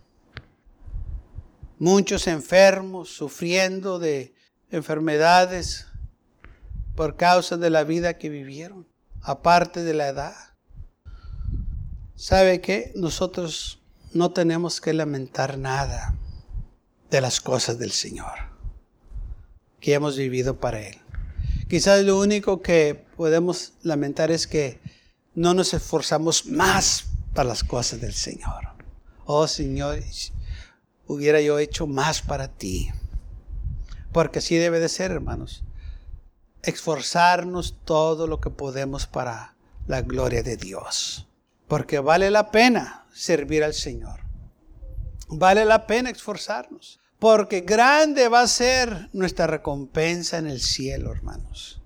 Muchos 1.78 2.26
enfermos, 2.26 3.10
sufriendo 3.10 3.98
de 3.98 4.34
enfermedades 4.70 5.86
por 6.94 7.16
causa 7.16 7.56
de 7.56 7.70
la 7.70 7.84
vida 7.84 8.18
que 8.18 8.28
vivieron, 8.28 8.86
aparte 9.22 9.82
de 9.82 9.94
la 9.94 10.08
edad. 10.08 10.34
¿Sabe 12.14 12.60
qué? 12.60 12.92
Nosotros 12.96 13.82
no 14.12 14.32
tenemos 14.32 14.80
que 14.80 14.92
lamentar 14.92 15.58
nada 15.58 16.16
de 17.10 17.20
las 17.20 17.40
cosas 17.40 17.78
del 17.78 17.92
Señor 17.92 18.50
que 19.80 19.94
hemos 19.94 20.16
vivido 20.16 20.60
para 20.60 20.80
Él. 20.86 20.96
Quizás 21.70 22.02
lo 22.02 22.18
único 22.18 22.62
que 22.62 23.06
podemos 23.16 23.74
lamentar 23.84 24.32
es 24.32 24.48
que 24.48 24.80
no 25.36 25.54
nos 25.54 25.72
esforzamos 25.72 26.46
más 26.46 27.04
para 27.32 27.48
las 27.48 27.62
cosas 27.62 28.00
del 28.00 28.12
Señor. 28.12 28.70
Oh 29.24 29.46
Señor, 29.46 30.00
hubiera 31.06 31.40
yo 31.40 31.60
hecho 31.60 31.86
más 31.86 32.22
para 32.22 32.48
ti. 32.48 32.90
Porque 34.10 34.40
así 34.40 34.56
debe 34.56 34.80
de 34.80 34.88
ser, 34.88 35.12
hermanos. 35.12 35.62
Esforzarnos 36.64 37.76
todo 37.84 38.26
lo 38.26 38.40
que 38.40 38.50
podemos 38.50 39.06
para 39.06 39.54
la 39.86 40.02
gloria 40.02 40.42
de 40.42 40.56
Dios. 40.56 41.28
Porque 41.68 42.00
vale 42.00 42.32
la 42.32 42.50
pena 42.50 43.06
servir 43.14 43.62
al 43.62 43.74
Señor. 43.74 44.22
Vale 45.28 45.64
la 45.64 45.86
pena 45.86 46.10
esforzarnos 46.10 46.98
porque 47.20 47.60
grande 47.60 48.28
va 48.28 48.40
a 48.40 48.48
ser 48.48 49.10
nuestra 49.12 49.46
recompensa 49.46 50.38
en 50.38 50.46
el 50.46 50.60
cielo, 50.60 51.12
hermanos. 51.12 51.82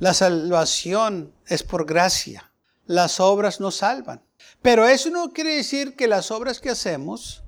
La 0.00 0.12
salvación 0.12 1.32
es 1.46 1.62
por 1.62 1.86
gracia. 1.86 2.50
Las 2.86 3.20
obras 3.20 3.60
nos 3.60 3.76
salvan. 3.76 4.20
Pero 4.60 4.86
eso 4.86 5.10
no 5.10 5.30
quiere 5.30 5.54
decir 5.54 5.94
que 5.94 6.08
las 6.08 6.32
obras 6.32 6.60
que 6.60 6.70
hacemos 6.70 7.44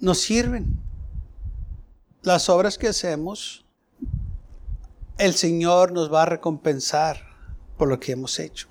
nos 0.00 0.18
sirven. 0.18 0.80
Las 2.22 2.48
obras 2.48 2.78
que 2.78 2.88
hacemos, 2.88 3.66
el 5.18 5.34
Señor 5.34 5.92
nos 5.92 6.12
va 6.12 6.22
a 6.22 6.26
recompensar 6.26 7.20
por 7.76 7.88
lo 7.88 8.00
que 8.00 8.12
hemos 8.12 8.38
hecho. 8.38 8.68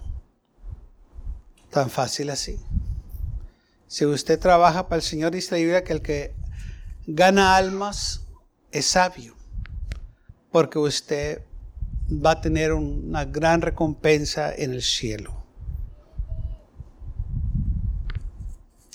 Tan 1.69 1.91
fácil 1.91 2.31
así. 2.31 2.59
Si 3.87 4.07
usted 4.07 4.39
trabaja 4.39 4.87
para 4.87 4.97
el 4.97 5.03
Señor, 5.03 5.33
dice 5.33 5.51
la 5.51 5.57
Biblia 5.57 5.83
que 5.83 5.93
el 5.93 6.01
que 6.01 6.42
gana 7.07 7.55
almas 7.55 8.21
es 8.71 8.87
sabio, 8.87 9.35
porque 10.51 10.79
usted 10.79 11.41
va 12.09 12.31
a 12.31 12.41
tener 12.41 12.73
una 12.73 13.25
gran 13.25 13.61
recompensa 13.61 14.53
en 14.53 14.73
el 14.73 14.81
cielo. 14.81 15.43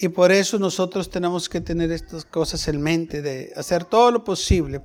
Y 0.01 0.09
por 0.09 0.31
eso 0.31 0.59
nosotros 0.59 1.11
tenemos 1.11 1.49
que 1.49 1.61
tener 1.61 1.91
estas 1.91 2.25
cosas 2.25 2.69
en 2.69 2.81
mente, 2.81 3.21
de 3.21 3.53
hacer 3.57 3.85
todo 3.85 4.13
lo 4.13 4.25
posible 4.25 4.81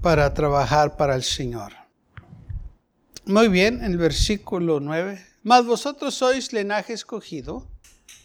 para 0.00 0.34
trabajar 0.34 0.96
para 0.96 1.14
el 1.14 1.22
Señor. 1.22 1.72
Muy 3.24 3.46
bien, 3.46 3.84
en 3.84 3.92
el 3.92 3.98
versículo 3.98 4.80
9. 4.80 5.24
Mas 5.44 5.64
vosotros 5.64 6.14
sois 6.14 6.52
linaje 6.52 6.92
escogido, 6.92 7.68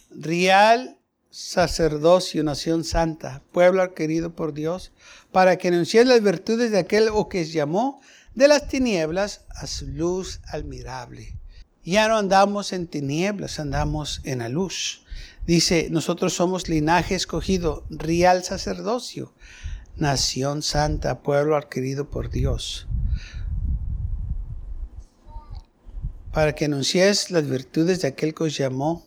real 0.10 0.98
sacerdocio, 1.30 2.44
nación 2.44 2.84
santa, 2.84 3.44
pueblo 3.52 3.94
querido 3.94 4.36
por 4.36 4.54
Dios, 4.54 4.92
para 5.32 5.58
que 5.58 5.68
anunciéis 5.68 6.08
las 6.08 6.22
virtudes 6.22 6.72
de 6.72 6.80
aquel 6.80 7.10
o 7.12 7.30
que 7.30 7.46
llamó 7.46 8.02
de 8.36 8.48
las 8.48 8.68
tinieblas 8.68 9.46
a 9.50 9.68
su 9.68 9.88
luz 9.88 10.42
admirable. 10.48 11.38
Ya 11.84 12.08
no 12.08 12.18
andamos 12.18 12.74
en 12.74 12.88
tinieblas, 12.88 13.60
andamos 13.60 14.22
en 14.26 14.40
la 14.40 14.50
luz. 14.50 15.06
Dice, 15.46 15.88
nosotros 15.90 16.34
somos 16.34 16.68
linaje 16.68 17.16
escogido, 17.16 17.86
real 17.90 18.44
sacerdocio, 18.44 19.34
nación 19.96 20.62
santa, 20.62 21.24
pueblo 21.24 21.56
adquirido 21.56 22.10
por 22.10 22.30
Dios. 22.30 22.88
Para 26.34 26.54
que 26.54 26.66
anunciéis 26.66 27.32
las 27.32 27.48
virtudes 27.48 28.02
de 28.02 28.10
aquel 28.10 28.36
que 28.36 28.44
os 28.44 28.58
llamó 28.58 29.07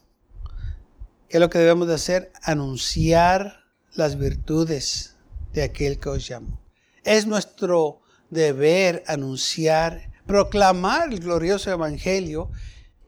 ¿Qué 1.30 1.36
es 1.36 1.40
lo 1.40 1.48
que 1.48 1.60
debemos 1.60 1.86
de 1.86 1.94
hacer? 1.94 2.32
Anunciar 2.42 3.64
las 3.94 4.18
virtudes 4.18 5.14
de 5.52 5.62
aquel 5.62 6.00
que 6.00 6.08
os 6.08 6.26
llamó. 6.26 6.60
Es 7.04 7.24
nuestro 7.24 8.00
deber 8.30 9.04
anunciar, 9.06 10.10
proclamar 10.26 11.12
el 11.12 11.20
glorioso 11.20 11.70
evangelio, 11.70 12.50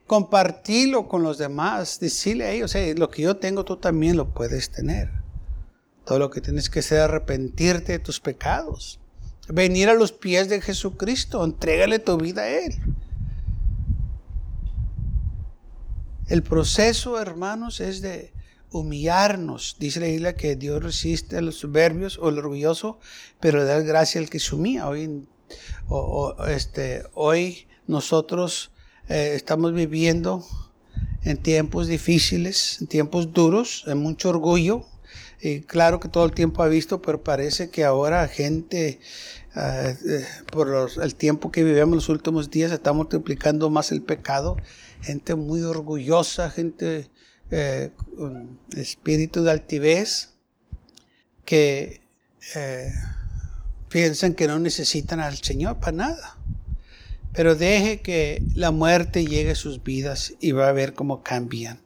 compartirlo 0.07 1.09
con 1.09 1.25
los 1.25 1.37
demás, 1.37 1.99
decirle 1.99 2.45
a 2.45 2.53
ellos, 2.53 2.77
lo 2.97 3.11
que 3.11 3.23
yo 3.23 3.39
tengo 3.39 3.65
tú 3.65 3.79
también 3.79 4.17
lo 4.17 4.33
puedes 4.33 4.71
tener. 4.71 5.11
Todo 6.05 6.21
lo 6.21 6.31
que 6.31 6.41
tienes 6.41 6.71
que 6.71 6.79
hacer 6.79 6.99
es 6.99 7.05
arrepentirte 7.05 7.91
de 7.91 7.99
tus 7.99 8.21
pecados, 8.21 9.01
venir 9.49 9.89
a 9.89 9.95
los 9.95 10.13
pies 10.13 10.49
de 10.49 10.61
Jesucristo, 10.61 11.45
entrégale 11.45 11.99
tu 11.99 12.17
vida 12.19 12.43
a 12.43 12.51
Él. 12.51 12.75
El 16.33 16.43
proceso, 16.43 17.21
hermanos, 17.21 17.81
es 17.81 18.01
de 18.01 18.33
humillarnos. 18.71 19.77
Dice 19.79 20.01
la 20.01 20.07
Biblia 20.07 20.35
que 20.35 20.57
Dios 20.57 20.83
resiste 20.83 21.37
a 21.37 21.43
los 21.43 21.57
soberbios 21.57 22.17
o 22.17 22.29
al 22.29 22.39
orgulloso, 22.39 22.99
pero 23.39 23.67
da 23.67 23.81
gracia 23.81 24.19
al 24.19 24.31
que 24.31 24.41
se 24.41 24.55
humilla. 24.55 24.89
Hoy, 24.89 25.27
este, 26.49 27.03
hoy 27.13 27.67
nosotros 27.87 28.73
eh, 29.11 29.33
estamos 29.35 29.75
viviendo 29.75 30.43
en 31.23 31.37
tiempos 31.37 31.87
difíciles, 31.87 32.79
en 32.81 32.87
tiempos 32.87 33.35
duros, 33.35 33.85
en 33.87 33.99
mucho 33.99 34.31
orgullo. 34.31 34.87
Y 35.43 35.61
claro 35.61 36.01
que 36.01 36.09
todo 36.09 36.25
el 36.25 36.33
tiempo 36.33 36.63
ha 36.63 36.69
visto, 36.69 37.03
pero 37.03 37.23
parece 37.23 37.69
que 37.69 37.85
ahora 37.85 38.27
gente, 38.27 39.01
eh, 39.55 39.97
eh, 40.09 40.27
por 40.51 40.89
el 41.03 41.15
tiempo 41.15 41.53
que 41.53 41.63
vivimos 41.63 41.95
los 41.95 42.09
últimos 42.09 42.51
días, 42.51 42.73
está 42.73 42.95
multiplicando 42.95 43.69
más 43.69 43.93
el 43.93 44.01
pecado. 44.01 44.57
Gente 45.03 45.35
muy 45.35 45.63
orgullosa, 45.63 46.51
gente 46.51 47.09
con 48.17 48.59
espíritu 48.77 49.43
de 49.43 49.51
altivez, 49.51 50.31
que 51.45 52.01
piensan 53.89 54.35
que 54.35 54.47
no 54.47 54.59
necesitan 54.59 55.21
al 55.21 55.37
Señor 55.37 55.79
para 55.79 55.93
nada. 55.93 56.39
Pero 57.35 57.55
deje 57.55 58.01
que 58.01 58.43
la 58.55 58.71
muerte 58.71 59.25
llegue 59.25 59.53
a 59.53 59.55
sus 59.55 59.83
vidas 59.83 60.35
y 60.41 60.53
va 60.53 60.69
a 60.69 60.73
ver 60.73 60.95
cómo 60.95 61.23
cambian. 61.23 61.81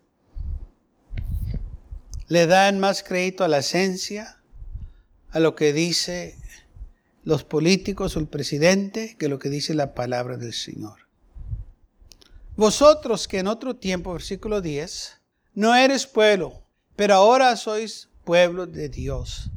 Le 2.28 2.46
dan 2.46 2.80
más 2.80 3.04
crédito 3.04 3.44
a 3.44 3.48
la 3.48 3.58
esencia, 3.58 4.40
a 5.30 5.38
lo 5.38 5.54
que 5.54 5.72
dice 5.72 6.36
los 7.22 7.44
políticos 7.44 8.16
o 8.16 8.20
el 8.20 8.26
presidente, 8.26 9.16
que 9.18 9.28
lo 9.28 9.38
que 9.38 9.48
dice 9.48 9.74
la 9.74 9.94
palabra 9.94 10.36
del 10.36 10.52
Señor. 10.52 11.05
Vosotros 12.56 13.28
que 13.28 13.38
en 13.38 13.48
otro 13.48 13.76
tiempo, 13.76 14.14
versículo 14.14 14.62
10, 14.62 15.20
no 15.52 15.74
eres 15.74 16.06
pueblo, 16.06 16.62
pero 16.96 17.14
ahora 17.14 17.54
sois 17.54 18.08
pueblo 18.24 18.66
de 18.66 18.88
Dios. 18.88 19.50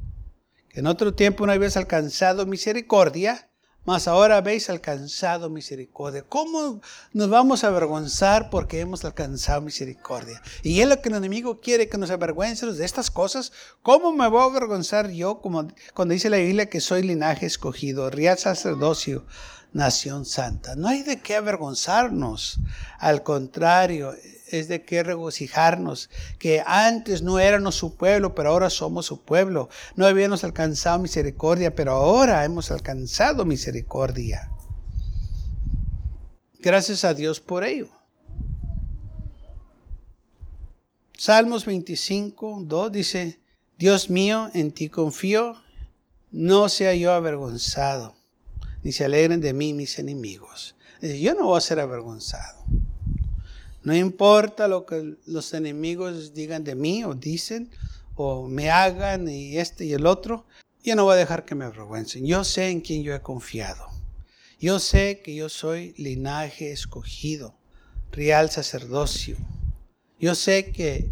Que 0.67 0.81
en 0.81 0.87
otro 0.87 1.13
tiempo 1.13 1.45
no 1.45 1.53
habéis 1.53 1.77
alcanzado 1.77 2.45
misericordia, 2.45 3.49
mas 3.85 4.09
ahora 4.09 4.35
habéis 4.35 4.69
alcanzado 4.69 5.49
misericordia. 5.49 6.23
¿Cómo 6.27 6.81
nos 7.13 7.29
vamos 7.29 7.63
a 7.63 7.67
avergonzar 7.67 8.49
porque 8.49 8.81
hemos 8.81 9.05
alcanzado 9.05 9.61
misericordia? 9.61 10.41
Y 10.61 10.81
es 10.81 10.87
lo 10.89 11.01
que 11.01 11.07
el 11.07 11.15
enemigo 11.15 11.61
quiere, 11.61 11.87
que 11.87 11.97
nos 11.97 12.11
avergüencemos 12.11 12.77
de 12.77 12.85
estas 12.85 13.09
cosas. 13.09 13.53
¿Cómo 13.81 14.11
me 14.11 14.27
voy 14.27 14.41
a 14.41 14.43
avergonzar 14.43 15.09
yo, 15.09 15.39
como 15.39 15.69
cuando 15.93 16.13
dice 16.13 16.29
la 16.29 16.37
Biblia 16.37 16.69
que 16.69 16.81
soy 16.81 17.03
linaje 17.03 17.45
escogido, 17.45 18.09
real 18.09 18.37
sacerdocio, 18.37 19.25
nación 19.73 20.25
santa? 20.25 20.75
No 20.75 20.87
hay 20.87 21.03
de 21.03 21.19
qué 21.19 21.35
avergonzarnos. 21.35 22.59
Al 22.99 23.23
contrario, 23.23 24.13
es 24.47 24.67
de 24.67 24.83
qué 24.83 25.03
regocijarnos, 25.03 26.09
que 26.37 26.63
antes 26.65 27.21
no 27.21 27.39
éramos 27.39 27.75
su 27.75 27.95
pueblo, 27.95 28.35
pero 28.35 28.49
ahora 28.49 28.69
somos 28.69 29.05
su 29.05 29.21
pueblo. 29.21 29.69
No 29.95 30.05
habíamos 30.05 30.43
alcanzado 30.43 30.99
misericordia, 30.99 31.75
pero 31.75 31.93
ahora 31.93 32.43
hemos 32.45 32.71
alcanzado 32.71 33.45
misericordia. 33.45 34.51
Gracias 36.59 37.05
a 37.05 37.13
Dios 37.13 37.39
por 37.39 37.63
ello. 37.63 37.89
Salmos 41.17 41.65
25, 41.65 42.63
2 42.63 42.91
dice, 42.91 43.39
Dios 43.77 44.09
mío, 44.09 44.49
en 44.53 44.71
ti 44.71 44.89
confío, 44.89 45.55
no 46.31 46.69
sea 46.69 46.93
yo 46.95 47.11
avergonzado, 47.11 48.15
ni 48.83 48.91
se 48.91 49.05
alegren 49.05 49.41
de 49.41 49.53
mí 49.53 49.73
mis 49.73 49.99
enemigos. 49.99 50.75
Dice, 51.01 51.19
yo 51.19 51.33
no 51.33 51.45
voy 51.45 51.57
a 51.57 51.61
ser 51.61 51.79
avergonzado. 51.79 52.63
No 53.83 53.95
importa 53.95 54.67
lo 54.67 54.85
que 54.85 55.15
los 55.25 55.53
enemigos 55.53 56.33
digan 56.33 56.63
de 56.63 56.75
mí 56.75 57.03
o 57.03 57.13
dicen 57.13 57.69
o 58.15 58.47
me 58.47 58.69
hagan 58.69 59.29
y 59.29 59.57
este 59.57 59.85
y 59.85 59.93
el 59.93 60.05
otro, 60.05 60.45
yo 60.83 60.95
no 60.95 61.05
voy 61.05 61.13
a 61.13 61.17
dejar 61.17 61.45
que 61.45 61.55
me 61.55 61.65
avergüencen. 61.65 62.25
Yo 62.25 62.43
sé 62.43 62.69
en 62.69 62.81
quién 62.81 63.03
yo 63.03 63.15
he 63.15 63.21
confiado. 63.21 63.87
Yo 64.59 64.79
sé 64.79 65.21
que 65.21 65.33
yo 65.33 65.47
soy 65.47 65.93
linaje 65.97 66.73
escogido, 66.73 67.55
real 68.11 68.49
sacerdocio. 68.49 69.37
Yo 70.19 70.35
sé 70.35 70.71
que 70.71 71.09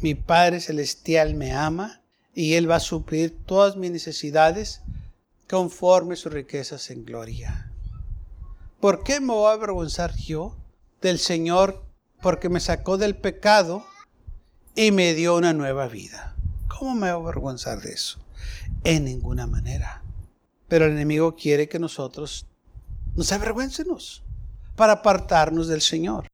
mi 0.00 0.16
Padre 0.16 0.60
Celestial 0.60 1.34
me 1.34 1.52
ama 1.52 2.02
y 2.34 2.54
Él 2.54 2.68
va 2.68 2.76
a 2.76 2.80
suplir 2.80 3.36
todas 3.46 3.76
mis 3.76 3.92
necesidades 3.92 4.80
conforme 5.52 6.16
sus 6.16 6.32
riquezas 6.32 6.90
en 6.90 7.04
gloria. 7.04 7.70
¿Por 8.80 9.04
qué 9.04 9.20
me 9.20 9.34
voy 9.34 9.50
a 9.50 9.52
avergonzar 9.52 10.16
yo 10.16 10.56
del 11.02 11.18
Señor 11.18 11.84
porque 12.22 12.48
me 12.48 12.58
sacó 12.58 12.96
del 12.96 13.16
pecado 13.16 13.84
y 14.74 14.92
me 14.92 15.12
dio 15.12 15.36
una 15.36 15.52
nueva 15.52 15.88
vida. 15.88 16.36
¿Cómo 16.68 16.94
me 16.94 17.12
voy 17.12 17.20
a 17.20 17.28
avergonzar 17.28 17.82
de 17.82 17.92
eso? 17.92 18.18
En 18.82 19.04
ninguna 19.04 19.46
manera. 19.46 20.02
Pero 20.68 20.86
el 20.86 20.92
enemigo 20.92 21.36
quiere 21.36 21.68
que 21.68 21.78
nosotros 21.78 22.46
nos 23.14 23.30
avergüencemos 23.30 24.24
para 24.74 24.94
apartarnos 24.94 25.68
del 25.68 25.82
Señor. 25.82 26.28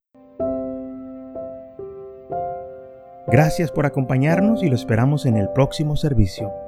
Gracias 3.26 3.72
por 3.72 3.84
acompañarnos 3.84 4.62
y 4.62 4.68
lo 4.68 4.76
esperamos 4.76 5.26
en 5.26 5.36
el 5.36 5.48
próximo 5.50 5.96
servicio. 5.96 6.67